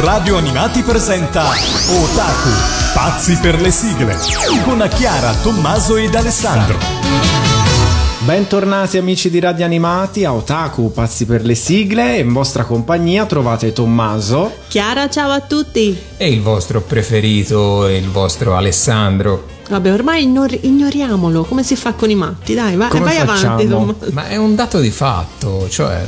[0.00, 2.50] Radio Animati presenta Otaku,
[2.94, 4.16] pazzi per le sigle,
[4.62, 7.57] con Chiara, Tommaso ed Alessandro.
[8.28, 12.18] Bentornati amici di Radio Animati a Otaku, pazzi per le sigle.
[12.18, 14.52] In vostra compagnia trovate Tommaso.
[14.68, 15.98] Chiara, ciao a tutti.
[16.18, 19.46] E il vostro preferito, il vostro Alessandro.
[19.70, 21.44] Vabbè, ormai ignor- ignoriamolo.
[21.44, 22.52] Come si fa con i matti?
[22.52, 23.54] Dai, vai, Come vai facciamo?
[23.54, 23.66] avanti.
[23.66, 24.12] Tommaso.
[24.12, 26.04] Ma è un dato di fatto, cioè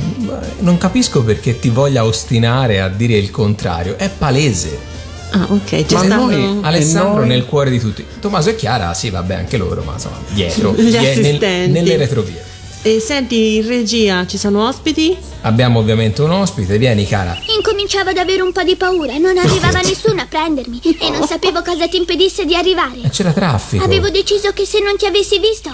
[0.59, 4.90] non capisco perché ti voglia ostinare a dire il contrario, è palese.
[5.31, 8.05] Ah, ok, ci Ma stanno noi, Alessandro noi- nel cuore di tutti.
[8.19, 11.71] Tommaso e Chiara, sì, vabbè, anche loro, ma insomma, dietro, Gli die- nel- assistenti.
[11.71, 12.45] nelle retrovie.
[12.83, 15.15] E senti, in regia ci sono ospiti?
[15.41, 17.37] Abbiamo ovviamente un ospite, vieni cara.
[17.55, 21.61] Incominciavo ad avere un po' di paura, non arrivava nessuno a prendermi e non sapevo
[21.61, 23.01] cosa ti impedisse di arrivare.
[23.03, 23.83] E c'era traffico.
[23.83, 25.69] Avevo deciso che se non ti avessi visto,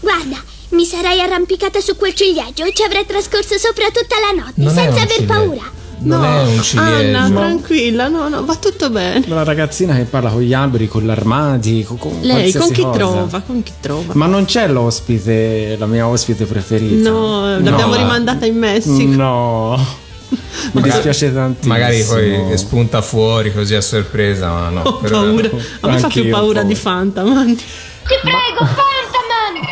[0.00, 4.54] guarda, mi sarei arrampicata su quel ciliegio e ci avrei trascorso sopra tutta la notte
[4.62, 5.32] Non senza aver ciliegio.
[5.32, 5.70] paura.
[5.98, 7.16] Non no, è un ciliegio.
[7.18, 9.24] Anna, tranquilla, no, no, va tutto bene.
[9.28, 12.98] La ragazzina che parla con gli alberi, con l'armadi, con, con Lei con chi cosa.
[12.98, 13.40] trova?
[13.40, 14.12] Con chi trova?
[14.14, 17.08] Ma non c'è l'ospite, la mia ospite preferita.
[17.10, 19.10] No, l'abbiamo ma- rimandata in Messico.
[19.12, 20.04] No.
[20.28, 20.38] Mi
[20.72, 21.72] Magari- dispiace tantissimo.
[21.72, 24.80] Magari poi spunta fuori così a sorpresa, ma no.
[24.82, 25.48] Ho per- paura.
[25.80, 27.62] A me fa più paura di Fanta, avanti.
[27.64, 29.64] Ti prego, Fantaman!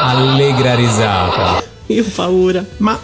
[0.00, 1.62] allegra risata.
[1.86, 2.64] Io ho paura.
[2.78, 2.98] Ma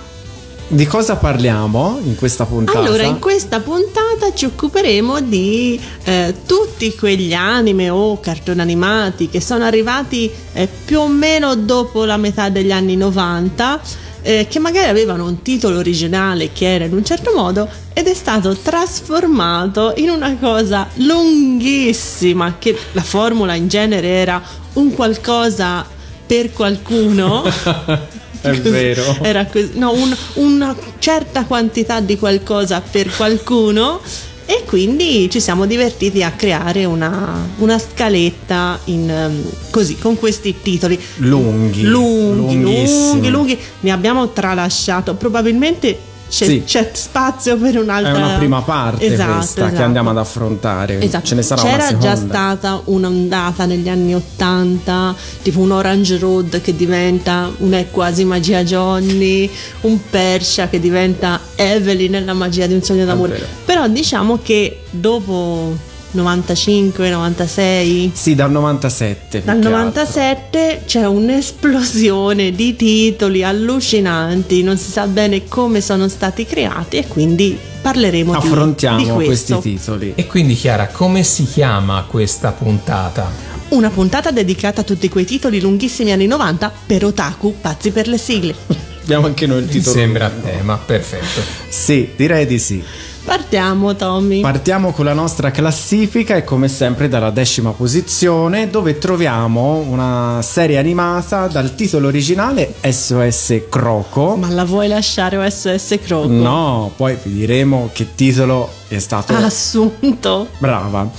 [0.69, 2.79] di cosa parliamo in questa puntata?
[2.79, 9.43] Allora, in questa puntata ci occuperemo di eh, tutti quegli anime o cartoni animati che
[9.43, 13.81] sono arrivati eh, più o meno dopo la metà degli anni 90,
[14.27, 18.15] eh, che magari avevano un titolo originale che era in un certo modo ed è
[18.15, 24.43] stato trasformato in una cosa lunghissima, che la formula in genere era
[24.75, 25.87] un qualcosa
[26.27, 27.45] per qualcuno.
[28.41, 29.17] È vero.
[29.23, 34.01] Era così, no, un- una certa quantità di qualcosa per qualcuno
[34.47, 40.55] e quindi ci siamo divertiti a creare una, una scaletta in, ehm, così, con questi
[40.63, 40.99] titoli.
[41.17, 43.59] Lunghi, Lunghi, lunghi, lunghi.
[43.81, 45.15] Ne abbiamo tralasciato.
[45.15, 46.63] Probabilmente c'è, Sì.
[46.65, 48.13] c'è spazio per un'altra...
[48.13, 49.83] È una prima parte Esatto, questa che esatto.
[49.85, 51.01] andiamo ad affrontare.
[51.01, 51.27] Esatto.
[51.27, 52.07] Ce ne sarà C'era una seconda.
[52.09, 58.63] già stata un'ondata negli anni Ottanta, tipo un Orange Road che diventa un quasi magia
[58.65, 59.51] Johnny,
[59.83, 63.45] un Persia che diventa Evelyn nella magia di un sogno d'amore.
[63.65, 69.41] Però diciamo che dopo 95, 96, Sì, dal 97.
[69.41, 69.71] più dal che altro.
[69.85, 77.07] 97 c'è un'esplosione di titoli allucinanti, non si sa bene come sono stati creati e
[77.07, 79.59] quindi parleremo di- Affrontiamo di, questo.
[79.59, 80.13] questi titoli.
[80.15, 83.31] E quindi Chiara, come si chiama questa puntata?
[83.69, 88.19] Una puntata dedicata a tutti quei titoli lunghissimi anni 90 per otaku, pazzi per le
[88.19, 88.55] sigle.
[89.07, 89.95] Abbiamo anche noi il Mi titolo.
[89.97, 91.41] sembra a tema, perfetto.
[91.69, 92.83] Sì, direi di sì.
[93.27, 94.41] Partiamo, Tommy.
[94.41, 100.79] Partiamo con la nostra classifica e come sempre dalla decima posizione dove troviamo una serie
[100.79, 104.37] animata dal titolo originale SOS Croco.
[104.37, 106.29] Ma la vuoi lasciare OSS Croco?
[106.29, 110.47] No, poi vi diremo che titolo è stato Assunto.
[110.59, 111.11] Brava.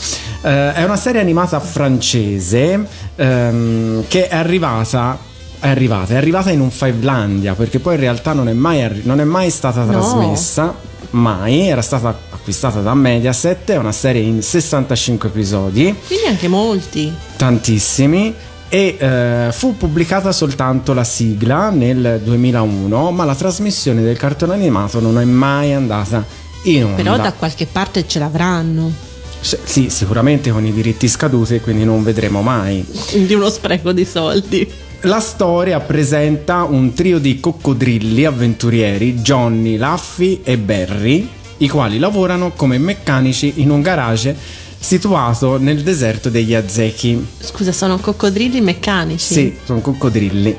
[0.44, 5.26] Eh, è una serie animata francese ehm, che è arrivata.
[5.60, 9.02] È arrivata, è arrivata in un Fivelandia perché poi in realtà non è mai, arri-
[9.04, 9.92] non è mai stata No.
[9.92, 10.74] trasmessa.
[11.12, 13.72] Mai, era stata acquistata da Mediaset.
[13.72, 17.14] È una serie in 65 episodi, Quindi anche molti.
[17.36, 18.34] tantissimi.
[18.70, 25.00] E eh, fu pubblicata soltanto la sigla nel 2001, ma la trasmissione del cartone animato
[25.00, 26.26] non è mai andata
[26.64, 26.96] in onda.
[26.98, 28.92] Però da qualche parte ce l'avranno.
[29.40, 32.86] Sì, sicuramente con i diritti scaduti, quindi non vedremo mai.
[33.12, 34.70] Quindi uno spreco di soldi.
[35.02, 42.52] La storia presenta un trio di coccodrilli avventurieri, Johnny, Laffy e Barry, i quali lavorano
[42.54, 44.36] come meccanici in un garage
[44.80, 47.26] situato nel deserto degli Azeki.
[47.40, 49.34] Scusa, sono coccodrilli meccanici.
[49.34, 50.56] Sì, sono coccodrilli.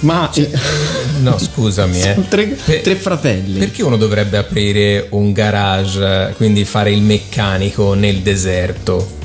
[0.00, 0.50] Ma eh,
[1.20, 2.16] No, scusami, eh.
[2.28, 3.60] tre, Per- tre fratelli.
[3.60, 9.20] Perché uno dovrebbe aprire un garage, quindi fare il meccanico nel deserto?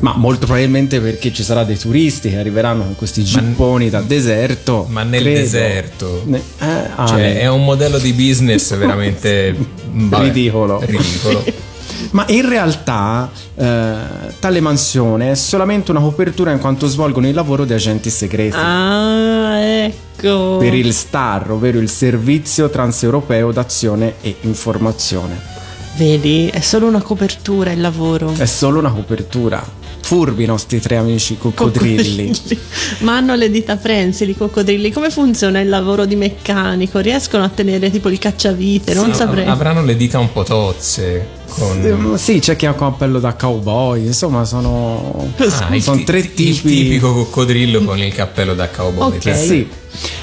[0.00, 4.86] Ma molto probabilmente perché ci sarà dei turisti che arriveranno con questi gipponi da deserto.
[4.88, 5.40] Ma nel credo.
[5.40, 6.22] deserto?
[6.26, 9.54] Ne- eh, ah, Cioè, è un modello di business veramente
[9.90, 10.80] vabbè, Ridicolo.
[10.84, 11.44] ridicolo.
[12.12, 13.94] Ma in realtà eh,
[14.38, 18.56] tale mansione è solamente una copertura in quanto svolgono il lavoro di agenti segreti.
[18.56, 20.58] Ah, ecco.
[20.58, 25.56] Per il STAR, ovvero il Servizio Transeuropeo d'Azione e Informazione.
[25.96, 28.32] Vedi, è solo una copertura il lavoro.
[28.36, 29.60] È solo una copertura.
[30.08, 32.28] Furbi i nostri tre amici coccodrilli.
[32.28, 32.58] Coccodrilli.
[33.00, 34.90] Ma hanno le dita prensili, i coccodrilli.
[34.90, 36.98] Come funziona il lavoro di meccanico?
[37.00, 38.94] Riescono a tenere tipo il cacciavite?
[38.94, 39.44] Non Sì, saprei.
[39.46, 41.36] Avranno le dita un po' tozze.
[41.50, 42.14] Con...
[42.16, 46.18] Sì, c'è chi ha un cappello da cowboy, insomma sono, Ah, il, sono ti- tre
[46.20, 46.60] il tipi.
[46.68, 49.08] tipico coccodrillo con il cappello da cowboy.
[49.08, 49.18] Ok.
[49.18, 49.44] certo.
[49.46, 49.68] Sì.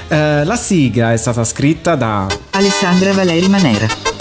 [0.08, 4.15] Eh, la sigla è stata scritta da Alessandra Valeri Manera.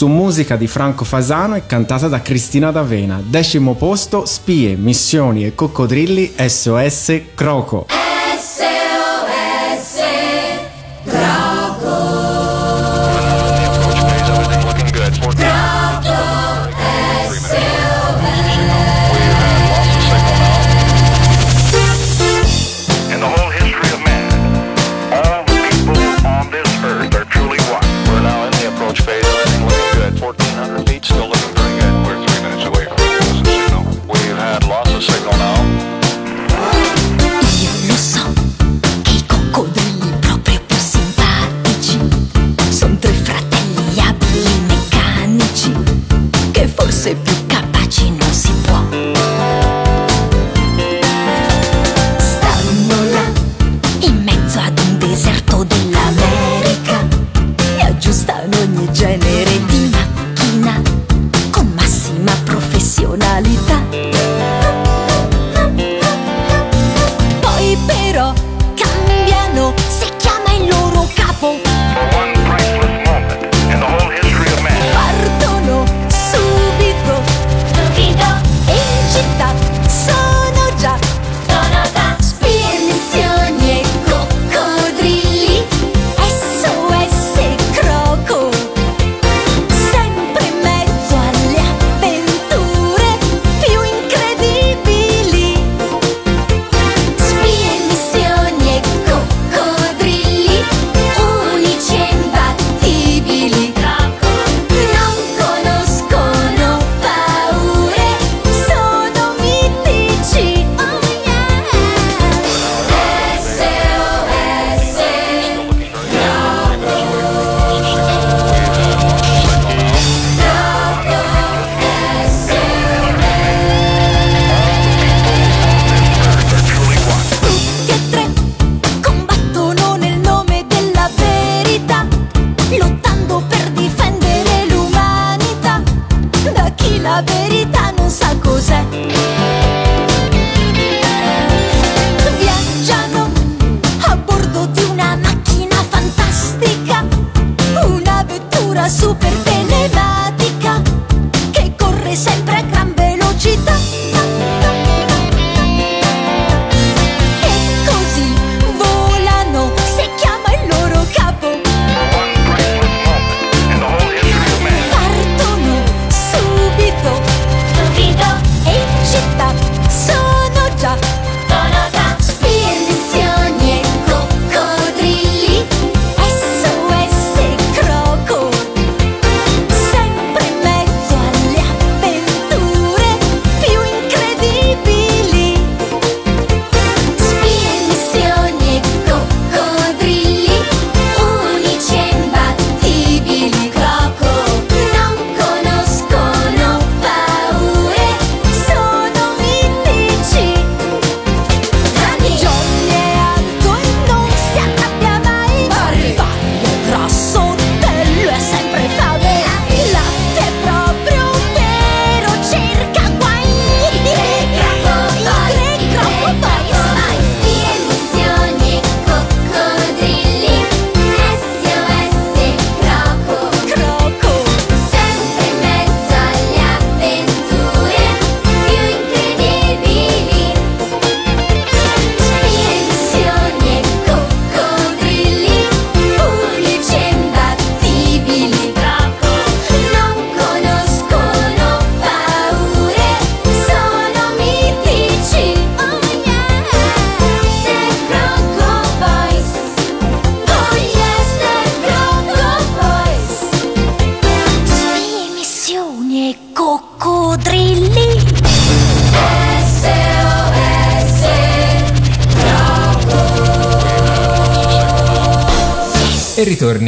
[0.00, 3.22] Su musica di Franco Fasano e cantata da Cristina D'Avena.
[3.22, 7.99] Decimo posto, spie, missioni e coccodrilli SOS Croco.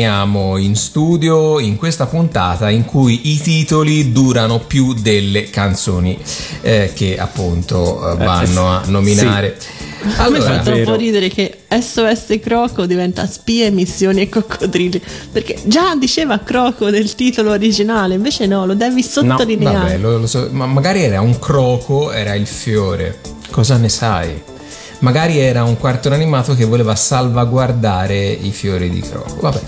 [0.02, 6.18] Ritorniamo in studio in questa puntata in cui i titoli durano più delle canzoni
[6.60, 9.56] eh, che appunto eh, vanno a nominare.
[10.16, 15.00] A me fa Allora, troppo ridere che SOS Croco diventa spie, missioni e coccodrilli.
[15.30, 19.78] Perché già diceva Croco nel titolo originale, invece no, lo devi sottolineare.
[19.78, 23.20] vabbè, lo- lo so, ma magari era un croco, era il fiore.
[23.52, 24.42] Cosa ne sai?
[25.02, 29.36] Magari era un cartone animato che voleva salvaguardare i fiori di croco.
[29.40, 29.60] Vabbè,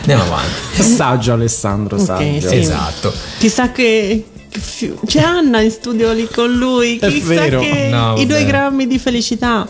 [0.00, 0.82] andiamo avanti.
[0.82, 2.48] Saggio Alessandro, Ok, saggio.
[2.48, 2.56] sì.
[2.56, 3.12] Esatto.
[3.38, 4.24] Chissà che.
[5.06, 6.98] C'è Anna in studio lì con lui.
[6.98, 7.60] È Chissà vero.
[7.60, 9.66] che No, i due grammi di felicità.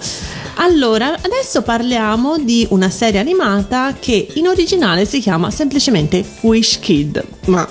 [0.57, 7.23] Allora, adesso parliamo di una serie animata che in originale si chiama semplicemente Wish Kid.
[7.47, 7.67] Ma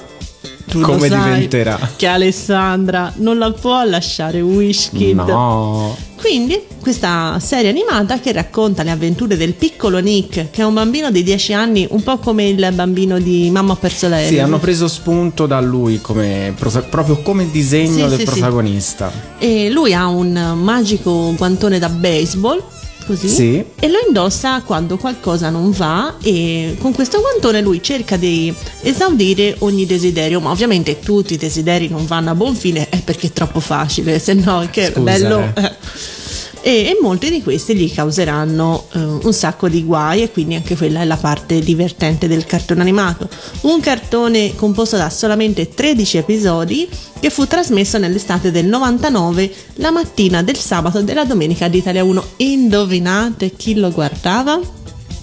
[0.71, 1.77] tu Come diventerà?
[1.97, 5.17] Che Alessandra non la può lasciare Wish Kid.
[5.17, 5.93] No.
[6.15, 11.11] Quindi, questa serie animata che racconta le avventure del piccolo Nick, che è un bambino
[11.11, 14.29] di 10 anni, un po' come il bambino di Mamma ha perso l'aereo.
[14.29, 16.53] Sì, hanno preso spunto da lui come
[16.89, 18.23] proprio come disegno Sì, del sì, sì.
[18.25, 19.11] protagonista.
[19.39, 22.63] E lui ha un magico guantone da baseball,
[23.05, 23.63] così, Sì.
[23.79, 29.55] e lo indossa quando qualcosa non va e con questo guantone lui cerca di esaudire
[29.59, 33.31] ogni desiderio, ma ovviamente tutti i desideri non vanno a buon fine, è perché è
[33.31, 35.53] troppo facile, se no che Scusa, bello...
[36.63, 40.75] E, e molti di questi gli causeranno eh, un sacco di guai e quindi anche
[40.75, 43.27] quella è la parte divertente del cartone animato.
[43.61, 46.87] Un cartone composto da solamente 13 episodi
[47.19, 52.03] che fu trasmesso nell'estate del 99 la mattina del sabato e della domenica di Italia
[52.03, 52.23] 1.
[52.37, 54.80] Indovinate chi lo guardava?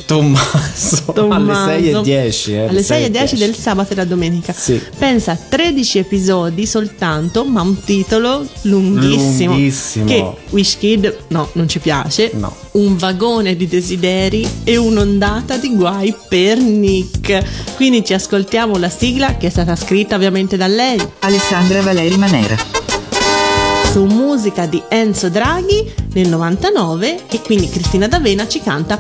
[0.08, 1.70] Tommaso, Tommaso.
[1.70, 2.52] alle 6 e 10.
[2.54, 4.54] Eh, Alle 6 e 10 del sabato e la domenica.
[4.54, 4.80] Sì.
[4.96, 9.52] Pensa a 13 episodi soltanto, ma un titolo lunghissimo.
[9.52, 10.04] Lunghissimo.
[10.06, 12.30] Che Wish Kid no, non ci piace.
[12.32, 12.56] No.
[12.72, 17.74] Un vagone di desideri e un'ondata di guai per Nick.
[17.76, 20.98] Quindi ci ascoltiamo la sigla che è stata scritta ovviamente da lei.
[21.18, 22.56] Alessandra Valeri Manera.
[23.92, 28.98] Su musica di Enzo Draghi nel 99 e quindi Cristina D'Avena ci canta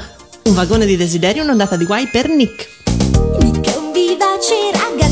[0.48, 2.68] Un vagone di desideri e un'ondata di guai per Nick.
[3.42, 5.07] Nick è un vivace ragazzino,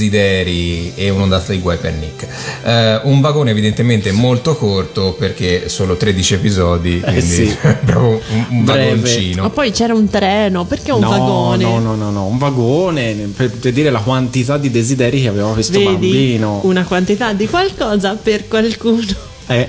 [0.00, 2.26] desideri e un'ondata di guai per Nick.
[2.64, 7.56] Eh, un vagone evidentemente molto corto perché solo 13 episodi, quindi sì.
[7.84, 9.42] proprio un, un vagoncino.
[9.42, 11.64] Ma poi c'era un treno, perché un no, vagone?
[11.64, 15.52] No, no, no, no, un vagone per, per dire la quantità di desideri che aveva
[15.52, 16.60] questo Vedi bambino.
[16.64, 19.28] una quantità di qualcosa per qualcuno.
[19.46, 19.68] Eh,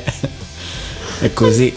[1.20, 1.74] è così.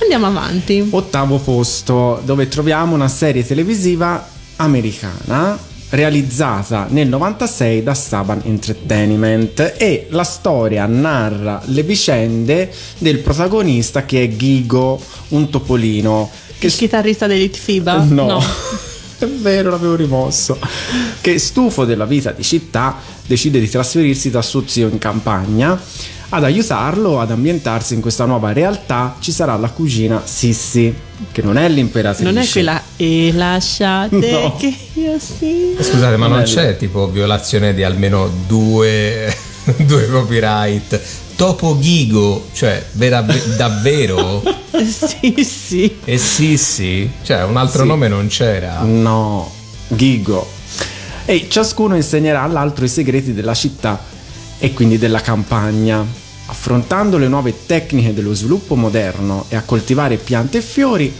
[0.00, 0.84] Andiamo avanti.
[0.90, 10.06] Ottavo posto, dove troviamo una serie televisiva americana realizzata nel 96 da Saban Entertainment e
[10.10, 16.30] la storia narra le vicende del protagonista che è Gigo, un topolino
[16.62, 18.04] che Il chitarrista dell'Elite FIBA?
[18.04, 18.40] No.
[19.18, 20.58] È vero, l'avevo rimosso.
[21.20, 25.80] Che stufo della vita di città decide di trasferirsi da suo zio in campagna.
[26.34, 30.94] Ad aiutarlo ad ambientarsi in questa nuova realtà ci sarà la cugina Sissi,
[31.30, 32.30] che non è l'imperatrice.
[32.32, 34.56] Non è quella e lasciate No.
[34.56, 35.76] che io sì.
[35.78, 36.50] Scusate, ma non Bello.
[36.54, 39.30] c'è tipo violazione di almeno due,
[39.84, 40.98] due copyright?
[41.36, 43.20] Topo Ghigo, cioè vera-
[43.56, 44.42] davvero?
[44.72, 45.98] sì, sì.
[46.02, 47.88] E sì, sì, cioè un altro Sì.
[47.88, 48.80] nome non c'era.
[48.80, 49.52] No,
[49.88, 50.48] Gigo.
[51.26, 54.02] E ciascuno insegnerà all'altro i segreti della città
[54.58, 56.20] e quindi della campagna.
[56.46, 61.12] Affrontando le nuove tecniche dello sviluppo moderno e a coltivare piante e fiori,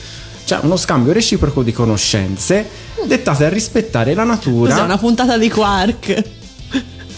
[0.45, 2.69] c'è uno scambio reciproco di conoscenze
[3.07, 4.71] dettate a rispettare la natura.
[4.75, 6.23] Cos'è una puntata di Quark?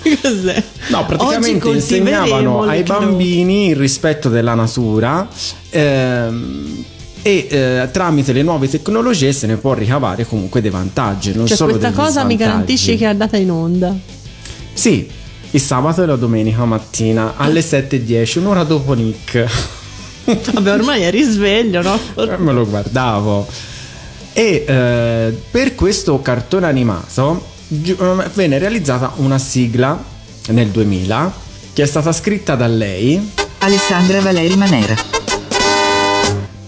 [0.23, 0.62] Cos'è?
[0.88, 5.27] No, praticamente insegnavano ai bambini il rispetto della natura
[5.71, 6.85] ehm,
[7.23, 11.35] e eh, tramite le nuove tecnologie se ne può ricavare comunque dei vantaggi.
[11.35, 13.95] Non Cioè, solo questa cosa mi garantisci che è andata in onda.
[14.75, 15.09] Sì,
[15.55, 19.47] il sabato e la domenica mattina alle 7.10, un'ora dopo Nick.
[20.53, 21.97] Vabbè, ormai è risveglio, no?
[22.17, 23.47] Eh, Me lo guardavo.
[24.33, 30.03] E eh, per questo cartone animato gi- eh, venne realizzata una sigla
[30.49, 31.33] nel 2000
[31.73, 34.95] che è stata scritta da lei Alessandra Valeri Manera.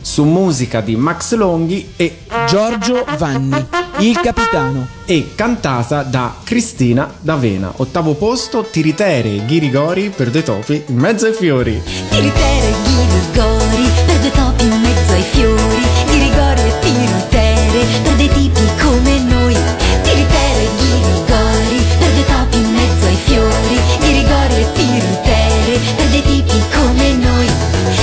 [0.01, 2.19] su musica di Max Longhi e,
[2.49, 3.67] Giorgio Vanni,
[3.99, 4.87] il capitano.
[5.07, 7.73] e cantata da Cristina D'Avena.
[7.77, 11.81] Ottavo posto, Tiritere, Ghirigori per due topi in mezzo ai fiori.
[12.11, 15.83] Tiritere, ghirigori, per due topi in mezzo ai fiori.
[16.07, 19.57] Ghirigori e tiritere, per dei tipi come noi.
[20.03, 23.79] Tiritere, ghirigori, per due topi in mezzo ai fiori.
[24.01, 27.47] Ghirigori e tiritere, per dei tipi come noi.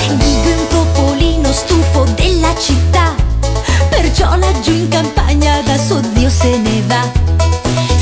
[0.08, 3.14] Ghigo è un topolino stufo della città,
[4.04, 7.10] perciò laggiù in campagna da suo zio se ne va.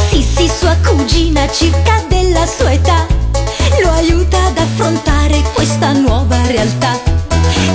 [0.09, 3.07] Sissi, sua cugina, circa della sua età,
[3.85, 6.99] lo aiuta ad affrontare questa nuova realtà.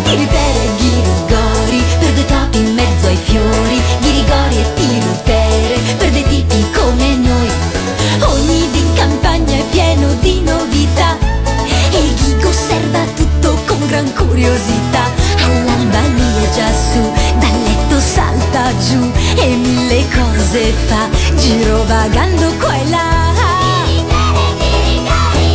[0.04, 6.66] Tiritere, ghirigori, per due topi in mezzo ai fiori, ghirigori e tiritere, per dei tipi
[6.72, 7.50] come noi.
[8.24, 11.16] Ogni dì in campagna è pieno di novità,
[11.92, 15.16] e Ghigo osserva tutto con gran curiosità.
[15.46, 17.07] All'alba lui è già su,
[18.76, 23.16] giù, e mille cose fa, girovagando qua e là.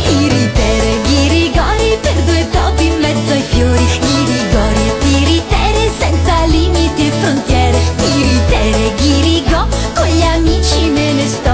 [0.03, 7.11] Tiritere, ghirigori per due topi in mezzo ai fiori Ghirigori e tiritere senza limiti e
[7.11, 11.52] frontiere Tiritere, ghirigo, con gli amici me ne sto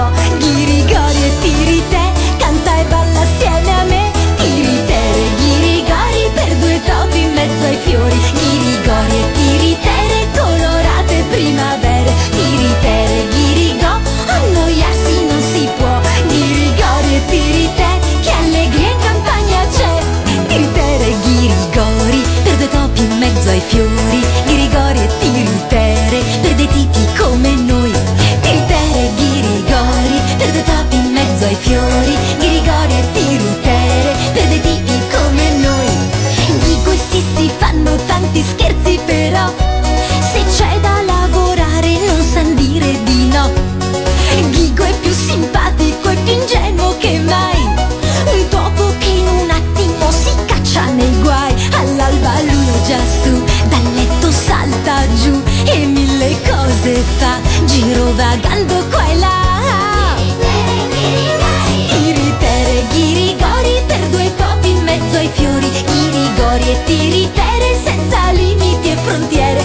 [57.92, 60.14] girovagando qua e là.
[61.88, 65.68] Tiritere, ghirigori per due topi in mezzo ai fiori.
[65.68, 69.64] Ghirigori e tiritere senza limiti e frontiere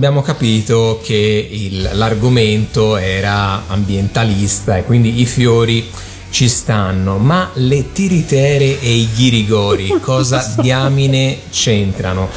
[0.00, 5.90] abbiamo capito che il- l'argomento era ambientalista e quindi i fiori
[6.30, 12.30] ci stanno, ma le tiritere e i ghirigori cosa diamine c'entrano?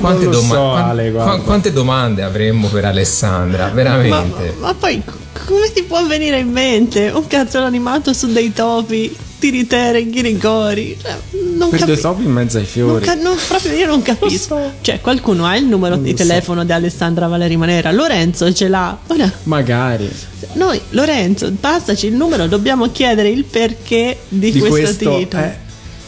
[0.00, 1.42] Quante, doma- so, Ale, guarda.
[1.42, 3.66] quante domande avremmo per Alessandra?
[3.66, 4.54] Ma, Veramente?
[4.58, 9.14] ma poi c- come ti può venire in mente un cartone animato su dei topi,
[9.38, 10.96] tiritere, ghirigori?
[11.00, 11.16] Cioè,
[11.64, 12.08] non Per due capisco.
[12.08, 13.04] topi in mezzo ai Non fiori.
[13.04, 14.72] ca- non- proprio io non capisco.
[14.80, 16.22] Cioè, qualcuno ha il numero Non di lo so.
[16.22, 17.90] telefono di Alessandra Valeri Manera.
[17.92, 18.96] Lorenzo ce l'ha.
[19.08, 20.10] Ora, Magari.
[20.54, 25.42] noi, Lorenzo, passaci il numero, dobbiamo chiedere il perché di, Di questo, questo titolo.
[25.42, 25.56] eh,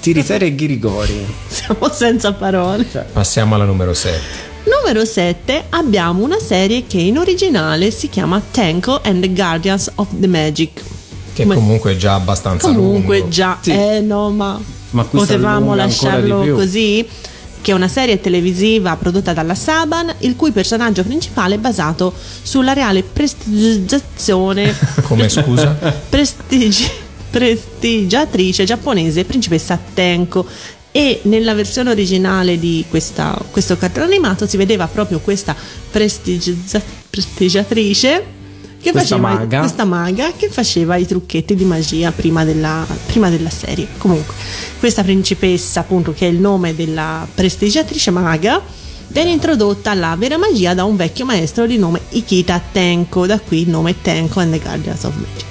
[0.00, 1.26] Tiritere e Ghirigori.
[1.48, 2.84] Siamo senza parole.
[3.12, 4.44] Passiamo alla numero 7.
[4.64, 10.08] Numero 7 abbiamo una serie che in originale si chiama Tenko and the Guardians of
[10.18, 10.80] the Magic.
[11.32, 13.30] Che Come- comunque è già abbastanza comunque lungo.
[13.32, 13.70] già Sì.
[13.70, 14.60] eh no ma,
[14.96, 17.06] Ma potevamo lasciarlo così
[17.60, 22.72] che è una serie televisiva prodotta dalla Saban il cui personaggio principale è basato sulla
[22.72, 25.76] reale prestigizzazione Come scusa?
[26.08, 26.88] prestigi-
[27.28, 30.46] prestigiatrice giapponese principessa Tenko
[30.92, 35.54] e nella versione originale di questa- questo cartone animato si vedeva proprio questa
[35.90, 38.34] prestigiatrice
[38.86, 39.58] che Questa faceva maga.
[39.58, 43.88] questa maga che faceva i trucchetti di magia prima della, prima della serie.
[43.98, 44.32] Comunque,
[44.78, 48.62] questa principessa, appunto, che è il nome della prestigiatrice maga,
[49.08, 53.62] viene introdotta alla vera magia da un vecchio maestro di nome Ikita Tenko, da qui
[53.62, 55.44] il nome Tenko and the Guardians of Magic.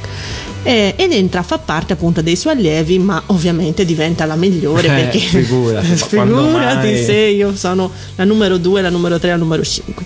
[0.64, 5.02] Ed entra a far parte appunto dei suoi allievi, ma ovviamente diventa la migliore Eh,
[5.02, 10.06] perché figurati, figurati se io sono la numero 2, la numero 3, la numero 5.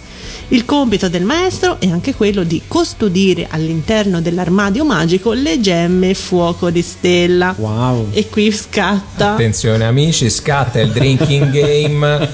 [0.51, 6.71] Il compito del maestro è anche quello di custodire all'interno dell'armadio magico le gemme fuoco
[6.71, 7.53] di stella.
[7.55, 8.07] Wow.
[8.12, 9.33] E qui scatta.
[9.33, 12.29] Attenzione amici, scatta il drinking game.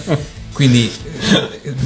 [0.53, 0.89] Quindi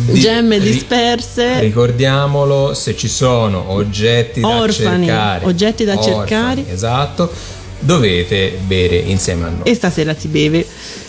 [0.06, 1.60] di- Gemme disperse.
[1.62, 6.66] Ricordiamolo, se ci sono oggetti da Orfani, cercare, oggetti da orfani, cercare.
[6.72, 7.32] esatto,
[7.80, 9.62] dovete bere insieme a noi.
[9.64, 10.64] e stasera si beve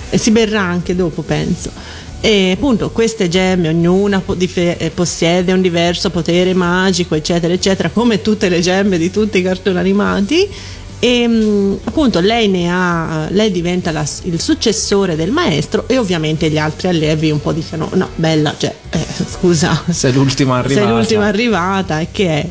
[0.08, 1.70] e si berrà anche dopo penso
[2.20, 8.48] e appunto queste gemme ognuna eh, possiede un diverso potere magico eccetera eccetera come tutte
[8.50, 10.48] le gemme di tutti i cartoni animati.
[11.02, 16.50] E mm, appunto lei ne ha lei diventa la- il successore del maestro e ovviamente
[16.50, 19.82] gli altri allievi un po' dicono no bella cioè eh, scusa.
[19.88, 20.86] Sei l'ultima arrivata.
[20.86, 22.48] sei l'ultima arrivata e che è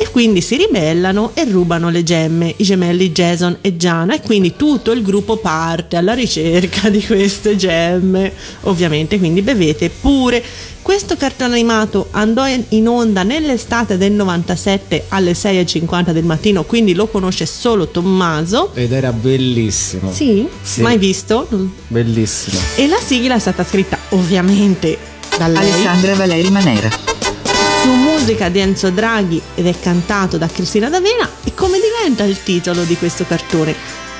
[0.00, 4.56] e quindi si ribellano e rubano le gemme, i gemelli Jason e Gianna, e quindi
[4.56, 8.32] tutto il gruppo parte alla ricerca di queste gemme.
[8.62, 10.42] Ovviamente, quindi bevete pure.
[10.80, 16.94] Questo cartone animato andò in in onda nell'estate del 97 alle 6.50 del mattino, quindi
[16.94, 18.70] lo conosce solo Tommaso.
[18.72, 20.10] Ed era bellissimo.
[20.10, 20.48] Sì?
[20.62, 20.80] Sì.
[20.80, 21.46] Mai visto?
[21.88, 22.58] Bellissimo.
[22.76, 24.96] E la sigla è stata scritta ovviamente
[25.36, 25.58] da lei.
[25.58, 27.09] Alessandra Valeri Manera.
[27.80, 32.42] Su musica di Enzo Draghi ed è cantato da Cristina D'Avena e come diventa il
[32.42, 33.74] titolo di questo cartone?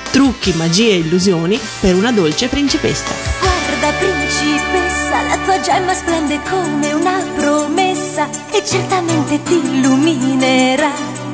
[0.09, 3.13] Trucchi, magie e illusioni per una dolce principessa.
[3.39, 10.91] Guarda principessa, la tua gemma splende come una promessa e certamente ti illuminerà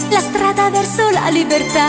[0.10, 1.88] la strada verso la libertà.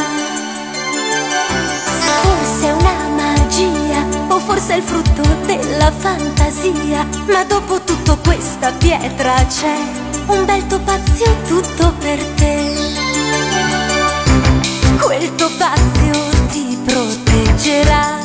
[2.23, 8.71] Forse è una magia o forse è il frutto della fantasia, ma dopo tutto questa
[8.73, 12.57] pietra c'è un bel topazio tutto per te.
[15.01, 16.13] Quel topazio
[16.51, 18.18] ti proteggerà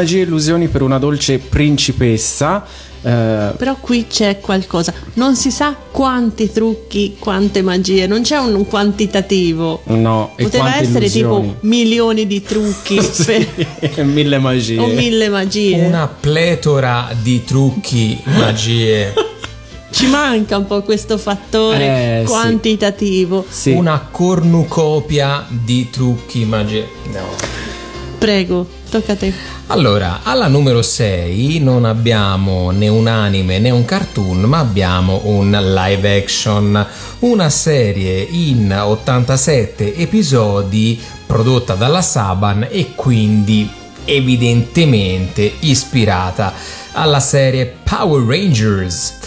[0.00, 2.64] magie e illusioni per una dolce principessa.
[3.02, 8.66] eh, Però qui c'è qualcosa, non si sa quanti trucchi, quante magie, non c'è un
[8.66, 9.82] quantitativo.
[9.84, 11.48] no, e Poteva essere illusioni.
[11.48, 12.94] tipo milioni di trucchi
[13.26, 13.46] per-
[13.92, 14.78] Sì, mille magie.
[14.78, 15.76] o mille magie.
[15.84, 19.12] Una pletora di trucchi, magie.
[19.92, 22.30] Ci manca un po' questo fattore Eh, sì.
[22.32, 23.44] quantitativo.
[23.48, 23.72] Sì.
[23.72, 26.86] Una cornucopia di trucchi, magie.
[27.12, 27.58] No.
[28.18, 29.32] Prego, tocca a te.
[29.68, 35.50] Allora, alla numero 6 non abbiamo né un anime né un cartoon, ma abbiamo un
[35.50, 36.86] live action,
[37.20, 43.70] una serie in 87 episodi prodotta dalla Saban e quindi
[44.04, 46.52] evidentemente ispirata
[46.92, 49.18] alla serie Power Rangers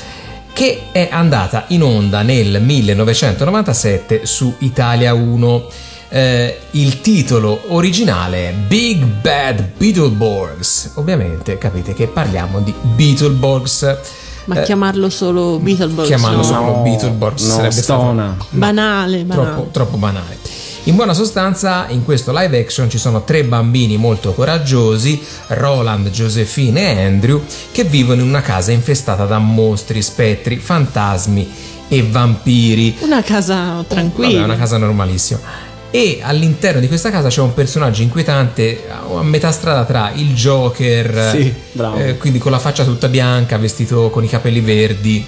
[0.53, 5.67] che è andata in onda nel 1997 su Italia 1.
[6.15, 10.91] Eh, il titolo originale è Big Bad Beetleborgs.
[10.95, 13.97] Ovviamente capite che parliamo di Beetleborgs.
[14.45, 16.43] Ma Eh, chiamarlo solo Beetleborgs chiamarlo no.
[16.43, 18.35] solo Beetleborgs no, sarebbe stona.
[18.37, 19.51] stato banale, banale.
[19.53, 20.37] troppo, troppo banale.
[20.83, 26.93] In buona sostanza, in questo live action ci sono tre bambini molto coraggiosi, Roland, Josephine
[26.95, 31.51] e Andrew, che vivono in una casa infestata da mostri, spettri, fantasmi
[31.87, 32.97] e vampiri.
[32.99, 34.41] Una casa tranquilla.
[34.41, 35.71] Vabbè, una casa normalissima.
[35.95, 41.29] E all'interno di questa casa c'è un personaggio inquietante a metà strada tra il Joker,
[41.29, 41.53] Sì,
[41.97, 45.23] eh, quindi con la faccia tutta bianca, vestito con i capelli verdi,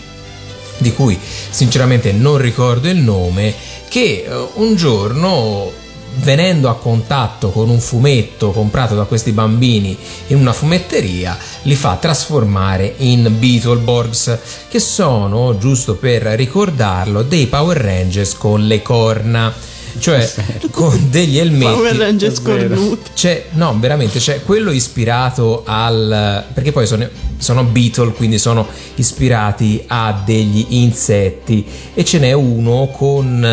[0.80, 3.54] di cui sinceramente non ricordo il nome,
[3.88, 5.71] che eh, un giorno
[6.15, 9.95] venendo a contatto con un fumetto comprato da questi bambini
[10.28, 17.78] in una fumetteria li fa trasformare in Beetleborgs che sono, giusto per ricordarlo, dei Power
[17.78, 19.54] Rangers con le corna
[19.99, 20.31] cioè
[20.71, 22.75] con degli elmetti Power Rangers è vero.
[22.75, 23.10] cornuti.
[23.13, 26.43] c'è, no, veramente, c'è quello ispirato al.
[26.53, 31.65] perché poi sono, sono Beetle, quindi sono ispirati a degli insetti.
[31.93, 33.43] E ce n'è uno con.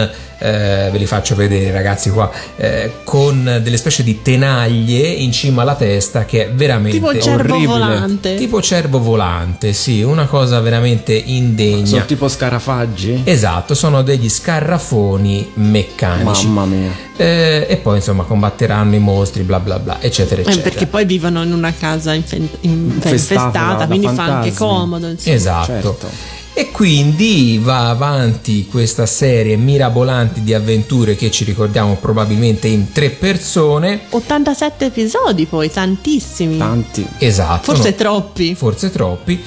[0.44, 2.28] eh, ve li faccio vedere, ragazzi, qua.
[2.57, 6.98] eh, con delle specie di tenaglie in cima alla testa, che è veramente.
[6.98, 7.66] Tipo cervo orribile.
[7.66, 8.35] volante.
[8.35, 11.87] Tipo cervo volante, sì, una cosa veramente indegna.
[11.87, 13.20] Sono tipo scarafaggi?
[13.24, 16.24] Esatto, sono degli scarrafoni meccanici.
[16.32, 16.90] Mamma mia.
[17.16, 20.68] Eh, e poi insomma combatteranno i mostri, bla bla bla, eccetera, Eh, eccetera.
[20.70, 24.34] perché poi vivono in una casa infen- Infestata quindi fa fantasmi.
[24.48, 25.08] anche comodo.
[25.08, 25.34] insomma.
[25.36, 25.66] Esatto.
[25.66, 26.08] Certo.
[26.54, 33.08] E quindi va avanti questa serie mirabolanti di avventure che ci ricordiamo probabilmente in tre
[33.08, 34.00] persone.
[34.10, 36.58] 87 episodi poi, tantissimi.
[36.58, 37.06] Tanti.
[37.18, 37.72] Esatto.
[37.72, 38.54] Forse no, troppi.
[38.54, 39.42] forse troppi.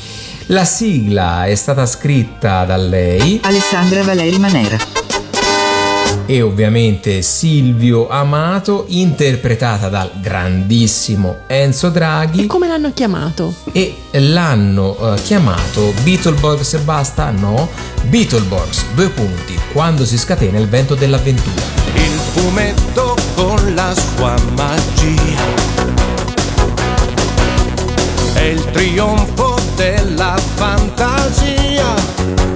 [0.47, 5.04] La sigla è stata scritta da lei Alessandra Valeri Manera.
[6.25, 12.43] E ovviamente Silvio Amato, interpretata dal grandissimo Enzo Draghi.
[12.43, 13.53] E come l'hanno chiamato?
[13.71, 17.29] e l'hanno eh, chiamato Beetleborgs e basta?
[17.31, 17.69] No,
[18.03, 21.61] Beetleborgs, due punti, quando si scatena il vento dell'avventura.
[21.93, 25.43] il fumetto con la sua magia.
[28.33, 32.54] È il trionfo della fantasia.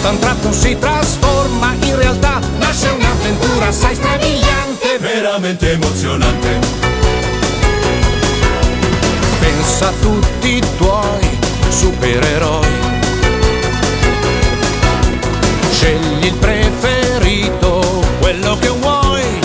[0.00, 5.72] Ma se tutto a un tratto si trasforma in realtà, nasce un'avventura assai strabiliante, veramente
[5.72, 6.58] emozionante.
[9.40, 12.68] Pensa a tutti i tuoi supereroi.
[15.72, 19.38] Scegli il preferito, quello che vuoi.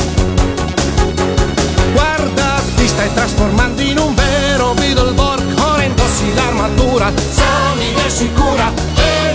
[1.93, 5.59] Guarda, ti stai trasformando in un vero Beetleborg.
[5.59, 8.71] Ora indossi l'armatura, solida e sicura,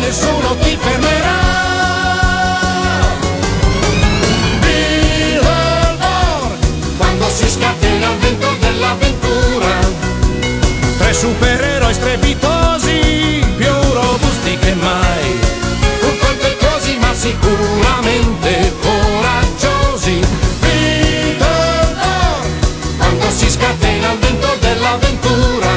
[0.01, 1.39] nessuno ti fermerà.
[4.61, 6.59] Beetleborg,
[6.97, 9.69] quando si scatena il vento dell'avventura.
[10.99, 15.39] Tre supereroi strepitosi, più robusti che mai.
[16.03, 20.21] Un po' impetuosi ma sicuramente coraggiosi.
[20.61, 21.99] Beetleborg,
[22.97, 25.69] quando si scatena il vento dell'avventura.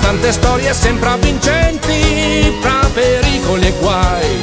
[0.00, 1.79] Tante storie sempre vincenti, fra
[3.50, 4.39] pericoli e guai.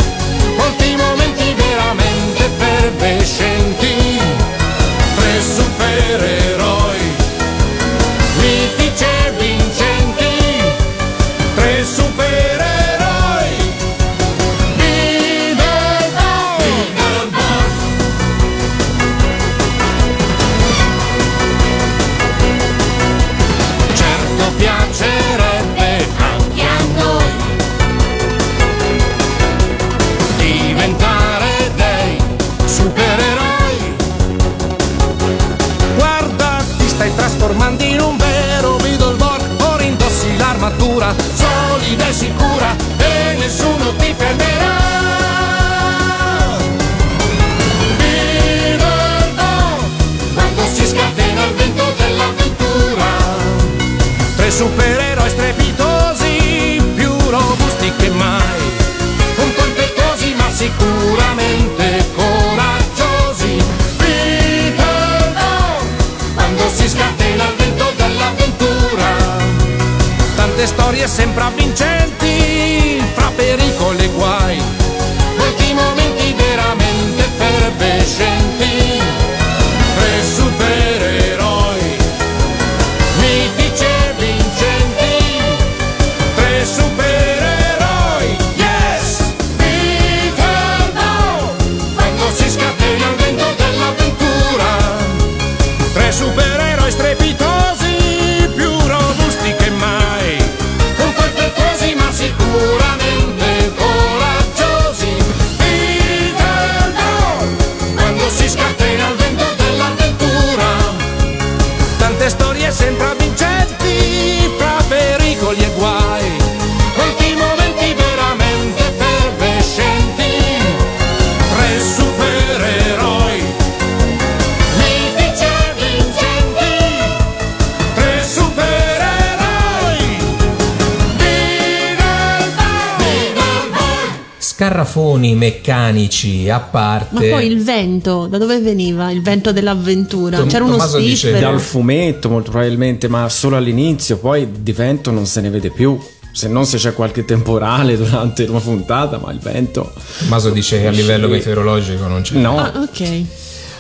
[135.18, 137.30] Scarrafoni meccanici a Ma parte.
[137.30, 139.10] poi il vento, da dove veniva?
[139.12, 140.38] Il vento dell'avventura?
[140.38, 141.40] Tom- C'era uno Tommaso dice.
[141.40, 146.00] Dal fumetto molto probabilmente, ma solo all'inizio, poi di vento non se ne vede più.
[146.32, 149.92] Se non se c'è qualche temporale durante una puntata, ma il vento...
[150.20, 152.36] Tommaso dice che a livello meteorologico non c'è.
[152.36, 153.24] No, Ah, ok.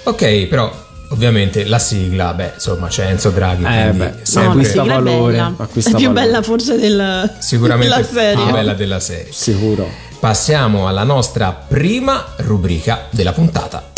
[0.04, 3.64] Ok, però ovviamente la sigla, beh, insomma, c'è Enzo Draghi.
[3.64, 5.54] Eh, quindi beh, sempre No, la acquista è valore, bella.
[5.58, 6.26] acquista è più valore.
[6.26, 8.44] bella forse del, sicuramente della serie.
[8.44, 9.28] più bella della serie.
[9.32, 9.88] sicuro.
[10.20, 13.92] Passiamo alla nostra prima rubrica della puntata.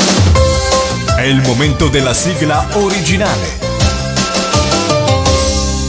[1.15, 3.47] È il momento della sigla originale.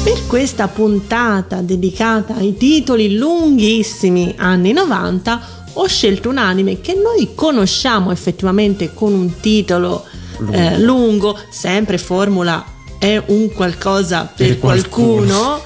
[0.05, 5.41] Per questa puntata dedicata ai titoli lunghissimi anni 90
[5.73, 10.05] ho scelto un anime che noi conosciamo effettivamente con un titolo
[10.53, 12.65] eh, lungo, sempre formula
[12.99, 15.27] è un qualcosa per, Per qualcuno.
[15.27, 15.63] qualcuno,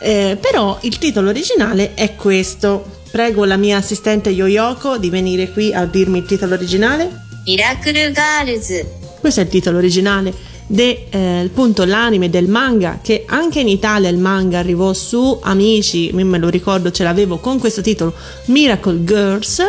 [0.00, 2.98] eh, però il titolo originale è questo.
[3.10, 7.10] Prego la mia assistente Yoyoko di venire qui a dirmi il titolo originale.
[7.44, 8.84] Miracle Girls.
[9.20, 10.32] Questo è il titolo originale
[10.70, 16.10] del eh, punto l'anime del manga che anche in Italia il manga arrivò su Amici,
[16.12, 18.14] me lo ricordo ce l'avevo con questo titolo
[18.46, 19.60] Miracle Girls.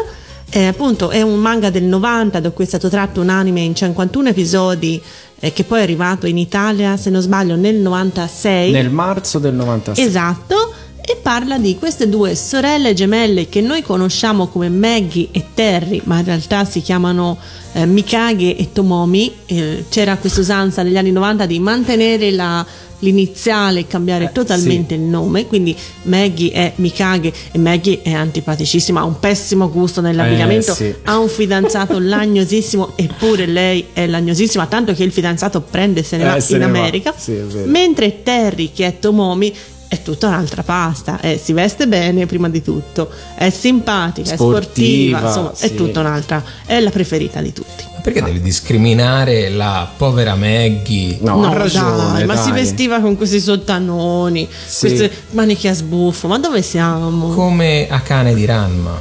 [0.54, 3.74] Eh, appunto è un manga del 90 da cui è stato tratto un anime in
[3.74, 5.02] 51 episodi
[5.39, 9.54] eh, che poi è arrivato in Italia se non sbaglio nel 96 nel marzo del
[9.54, 10.74] 96 esatto
[11.12, 16.20] e parla di queste due sorelle gemelle che noi conosciamo come Maggie e Terry, ma
[16.20, 17.38] in realtà si chiamano
[17.74, 19.34] eh, Mikage e Tomomi.
[19.45, 22.66] Eh, c'era questa usanza negli anni 90 di mantenere la-
[22.99, 29.03] l'iniziale e cambiare totalmente il nome, quindi Maggie è Mikage e Maggie è antipaticissima, ha
[29.05, 30.93] un pessimo gusto nell'abbigliamento, Eh, sì.
[31.05, 36.18] ha un fidanzato lagnosissimo eppure lei è lagnosissima, tanto che il fidanzato prende e se
[36.18, 36.78] ne Eh, va se in ne va.
[36.78, 37.14] America.
[37.18, 37.39] Sì.
[37.66, 39.51] Mentre Terry, che è Tomomi,
[39.92, 44.64] è tutta un'altra pasta, eh, si veste bene prima di tutto, è simpatica, Sportiva, è
[44.64, 45.76] sportiva, insomma, è sì.
[45.76, 47.84] tutta un'altra, è la preferita di tutti.
[48.02, 51.18] Perché devi discriminare la povera Maggie?
[51.20, 52.62] No, ha ragione, dai, ma si dai.
[52.62, 54.88] vestiva con questi sottanoni, Sì.
[54.88, 57.34] queste maniche a sbuffo, ma dove siamo?
[57.34, 58.98] Come Akane di Ranma.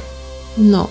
[0.55, 0.89] no,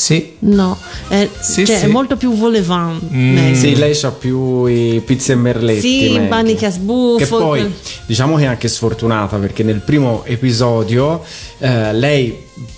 [0.00, 0.32] Sì.
[0.40, 0.78] no,
[1.08, 1.84] è, Sì, cioè, sì.
[1.84, 3.02] è molto più volevant.
[3.12, 3.52] Mm.
[3.52, 5.80] Sì, lei ha più i pizzi e merletti.
[5.80, 6.28] Sì, Maggie.
[6.28, 7.16] maniche a sbuffo.
[7.18, 7.74] Che poi
[8.06, 11.22] diciamo che è anche sfortunata perché nel primo episodio
[11.58, 12.34] eh, lei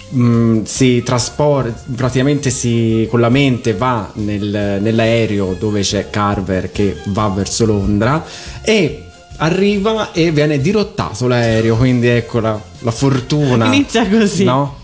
[0.08, 6.96] mh, si trasporta, praticamente si, con la mente va nel- nell'aereo dove c'è Carver che
[7.06, 8.24] va verso Londra
[8.62, 9.04] e
[9.36, 13.66] arriva e viene dirottato l'aereo, quindi ecco la, la fortuna.
[13.66, 14.42] Inizia così.
[14.44, 14.80] No?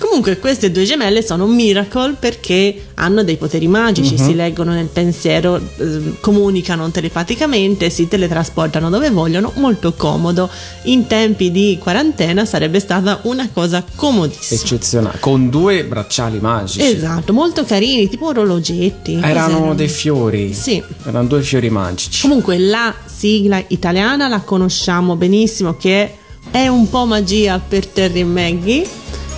[0.00, 4.24] Comunque queste due gemelle sono miracle perché hanno dei poteri magici, Mhm.
[4.26, 10.48] si leggono nel pensiero, eh, comunicano telepaticamente, si teletrasportano dove vogliono, molto comodo.
[10.84, 14.58] In tempi di quarantena sarebbe stata una cosa comodissima.
[14.60, 16.80] Eccezionale, con due bracciali magici.
[16.82, 19.14] Esatto, molto carini, tipo orologetti.
[19.22, 19.74] Erano Cos'erano?
[19.74, 20.54] dei fiori.
[20.54, 20.82] Sì.
[21.04, 22.22] Erano due fiori magici.
[22.22, 26.14] Comunque la sigla italiana la conosciamo benissimo che
[26.50, 28.86] è un po' magia per Terry e Maggie,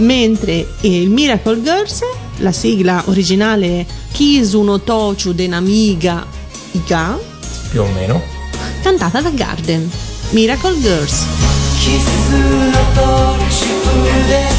[0.02, 2.00] mentre il Miracle Girls,
[2.38, 6.26] la sigla originale Kisuno Tochu de Namiga
[6.72, 7.18] Iga,
[7.70, 8.22] più o meno,
[8.82, 9.90] cantata da Garden.
[10.30, 11.26] Miracle Girls.
[11.78, 14.51] Kisu Tochu de